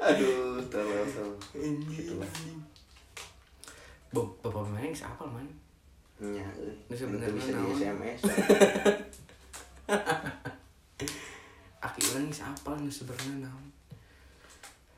aduh 0.00 0.58
tolong 0.66 1.06
tolong 1.06 1.38
Gitulah. 1.86 2.30
Bap- 4.10 4.36
bapak 4.40 4.64
main 4.68 4.90
siapa 4.90 5.22
man 5.22 5.46
nya 6.18 6.44
euy 6.54 6.68
Ini 6.68 6.74
Itu 6.86 6.94
sebenarnya 6.98 7.32
bisa 7.32 7.50
di? 7.52 7.62
SMS 7.74 8.20
aki 11.80 12.00
orang 12.06 12.30
siapa 12.30 12.70
nu 12.76 12.86
sebenarnya 12.86 13.40
naon 13.40 13.66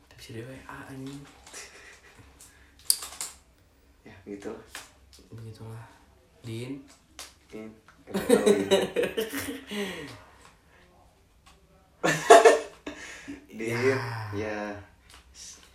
tapi 0.03 0.13
bisa 0.17 0.29
di 0.33 0.41
WA 0.41 0.77
anjing 0.85 1.21
ya 4.03 4.15
gitu 4.25 4.49
lah 4.49 4.65
begitulah 5.31 5.85
din 6.41 6.81
ini. 7.49 7.69
Din, 13.47 13.69
Ya. 13.69 14.01
ya. 14.33 14.59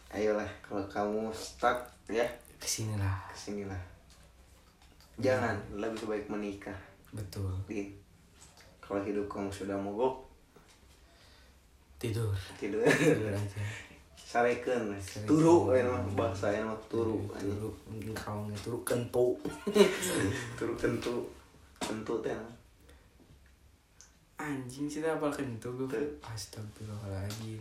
Ayolah 0.08 0.48
kalau 0.64 0.84
kamu 0.88 1.28
stuck 1.36 1.84
ya 2.08 2.24
ke 2.56 2.66
sini 2.66 2.96
lah 2.96 3.12
ke 3.28 3.36
sinilah. 3.36 3.82
Jangan, 5.18 5.58
lebih 5.74 6.06
baik 6.06 6.26
menikah. 6.30 6.78
betul 7.10 7.50
Din. 7.66 7.90
Kalau 8.78 9.02
hidup 9.04 9.26
kamu 9.28 9.50
sudah 9.52 9.76
mogok, 9.76 10.24
tidur 12.00 12.32
tidur. 12.56 12.80
tidur 12.86 13.34
aja 13.34 13.60
Sarekeun, 14.28 14.92
turu 15.24 15.72
aya 15.72 15.88
mah 15.88 16.04
bahasa 16.12 16.52
aya 16.52 16.60
mah 16.60 16.76
turu 16.84 17.16
anjing. 17.32 17.48
turu 17.48 17.72
kau 18.12 18.44
turu 18.60 18.78
kentu 18.84 19.32
Turu 20.60 20.76
kentu. 20.76 21.24
Kentu 21.80 22.20
teh. 22.20 22.36
anjing 24.38 24.86
sih 24.86 25.02
apa 25.02 25.26
kentu 25.34 25.74
gue 25.74 25.98
astagfirullahaladzim 26.22 27.58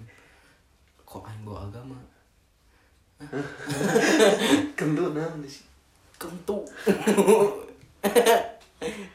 kok 1.01 1.25
bawa 1.41 1.65
agama 1.65 1.97
Kentu 4.77 5.03
naon 5.13 5.41
sih? 5.43 5.65
kentu 6.17 6.65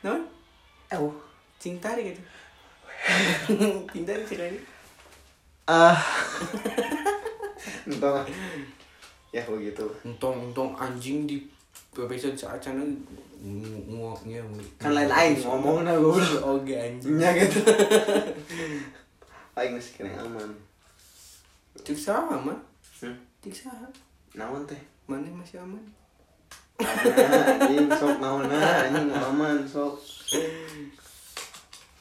non 0.02 0.22
Oh. 0.92 1.10
cinta 1.58 1.94
deh 1.94 2.10
gitu 2.14 2.22
cinta 3.90 4.12
deh 4.14 4.26
sekali 4.26 4.58
Ah. 5.64 5.94
Entah. 7.86 8.26
Ya 9.30 9.42
begitu. 9.46 9.86
untung 10.04 10.50
untung 10.50 10.74
anjing 10.74 11.24
di 11.24 11.38
saat 12.36 12.58
sana 12.58 12.82
nguaknya 13.42 14.42
Kan 14.78 14.94
lain-lain 14.94 15.38
ngomongna 15.38 15.94
goblok. 15.94 16.42
oke 16.42 16.74
anjing 16.74 17.18
nya 17.18 17.30
gitu 17.34 17.62
aing 19.58 19.74
masih 19.74 19.92
kena 20.02 20.22
aman 20.22 20.50
cik 21.82 21.98
sama 21.98 22.36
mah 22.38 22.58
hmm? 23.00 23.16
Cik 23.42 23.50
sama 23.66 23.90
naon 24.38 24.62
teh? 24.62 24.78
Mana 25.10 25.26
masih 25.34 25.58
aman? 25.58 25.82
Anjing 26.78 27.90
sok 27.90 28.22
naon 28.22 28.46
anjing 28.46 29.10
mau 29.10 29.34
aman 29.34 29.66
sok. 29.66 29.98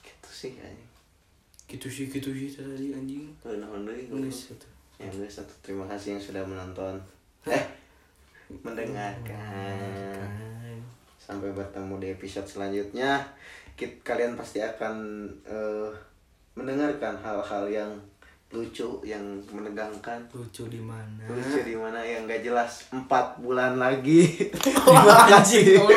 Gitu 0.05 0.29
sih 0.29 0.53
anjing. 0.61 0.89
Gitu 1.65 1.87
sih 1.89 2.05
gitu 2.13 2.29
sih 2.29 2.53
tadi 2.53 2.93
anjing. 2.93 3.33
Tuh, 3.41 3.57
naon 3.57 3.89
deui 3.89 4.05
nulis 4.05 4.53
itu 4.53 4.67
ya 5.01 5.09
guys 5.09 5.41
satu. 5.41 5.49
Terima 5.65 5.89
kasih 5.89 6.13
yang 6.13 6.21
sudah 6.21 6.45
menonton. 6.45 7.01
Eh 7.49 7.65
mendengarkan. 8.61 9.25
Kan 9.25 10.77
sampai 11.17 11.49
bertemu 11.57 11.97
di 11.97 12.07
episode 12.13 12.45
selanjutnya. 12.45 13.17
Kalian 14.05 14.37
pasti 14.37 14.61
akan 14.61 15.25
eh, 15.49 15.89
mendengarkan 16.53 17.17
hal-hal 17.17 17.65
yang 17.65 17.91
lucu 18.51 18.99
yang 19.07 19.23
menegangkan. 19.47 20.27
Lucu 20.35 20.67
di 20.67 20.83
mana? 20.83 21.23
Lucu 21.31 21.63
di 21.63 21.75
mana 21.75 22.03
yang 22.03 22.27
gak 22.27 22.43
jelas 22.43 22.91
empat 22.91 23.39
bulan 23.39 23.79
lagi. 23.79 24.51
Oh, 25.81 25.87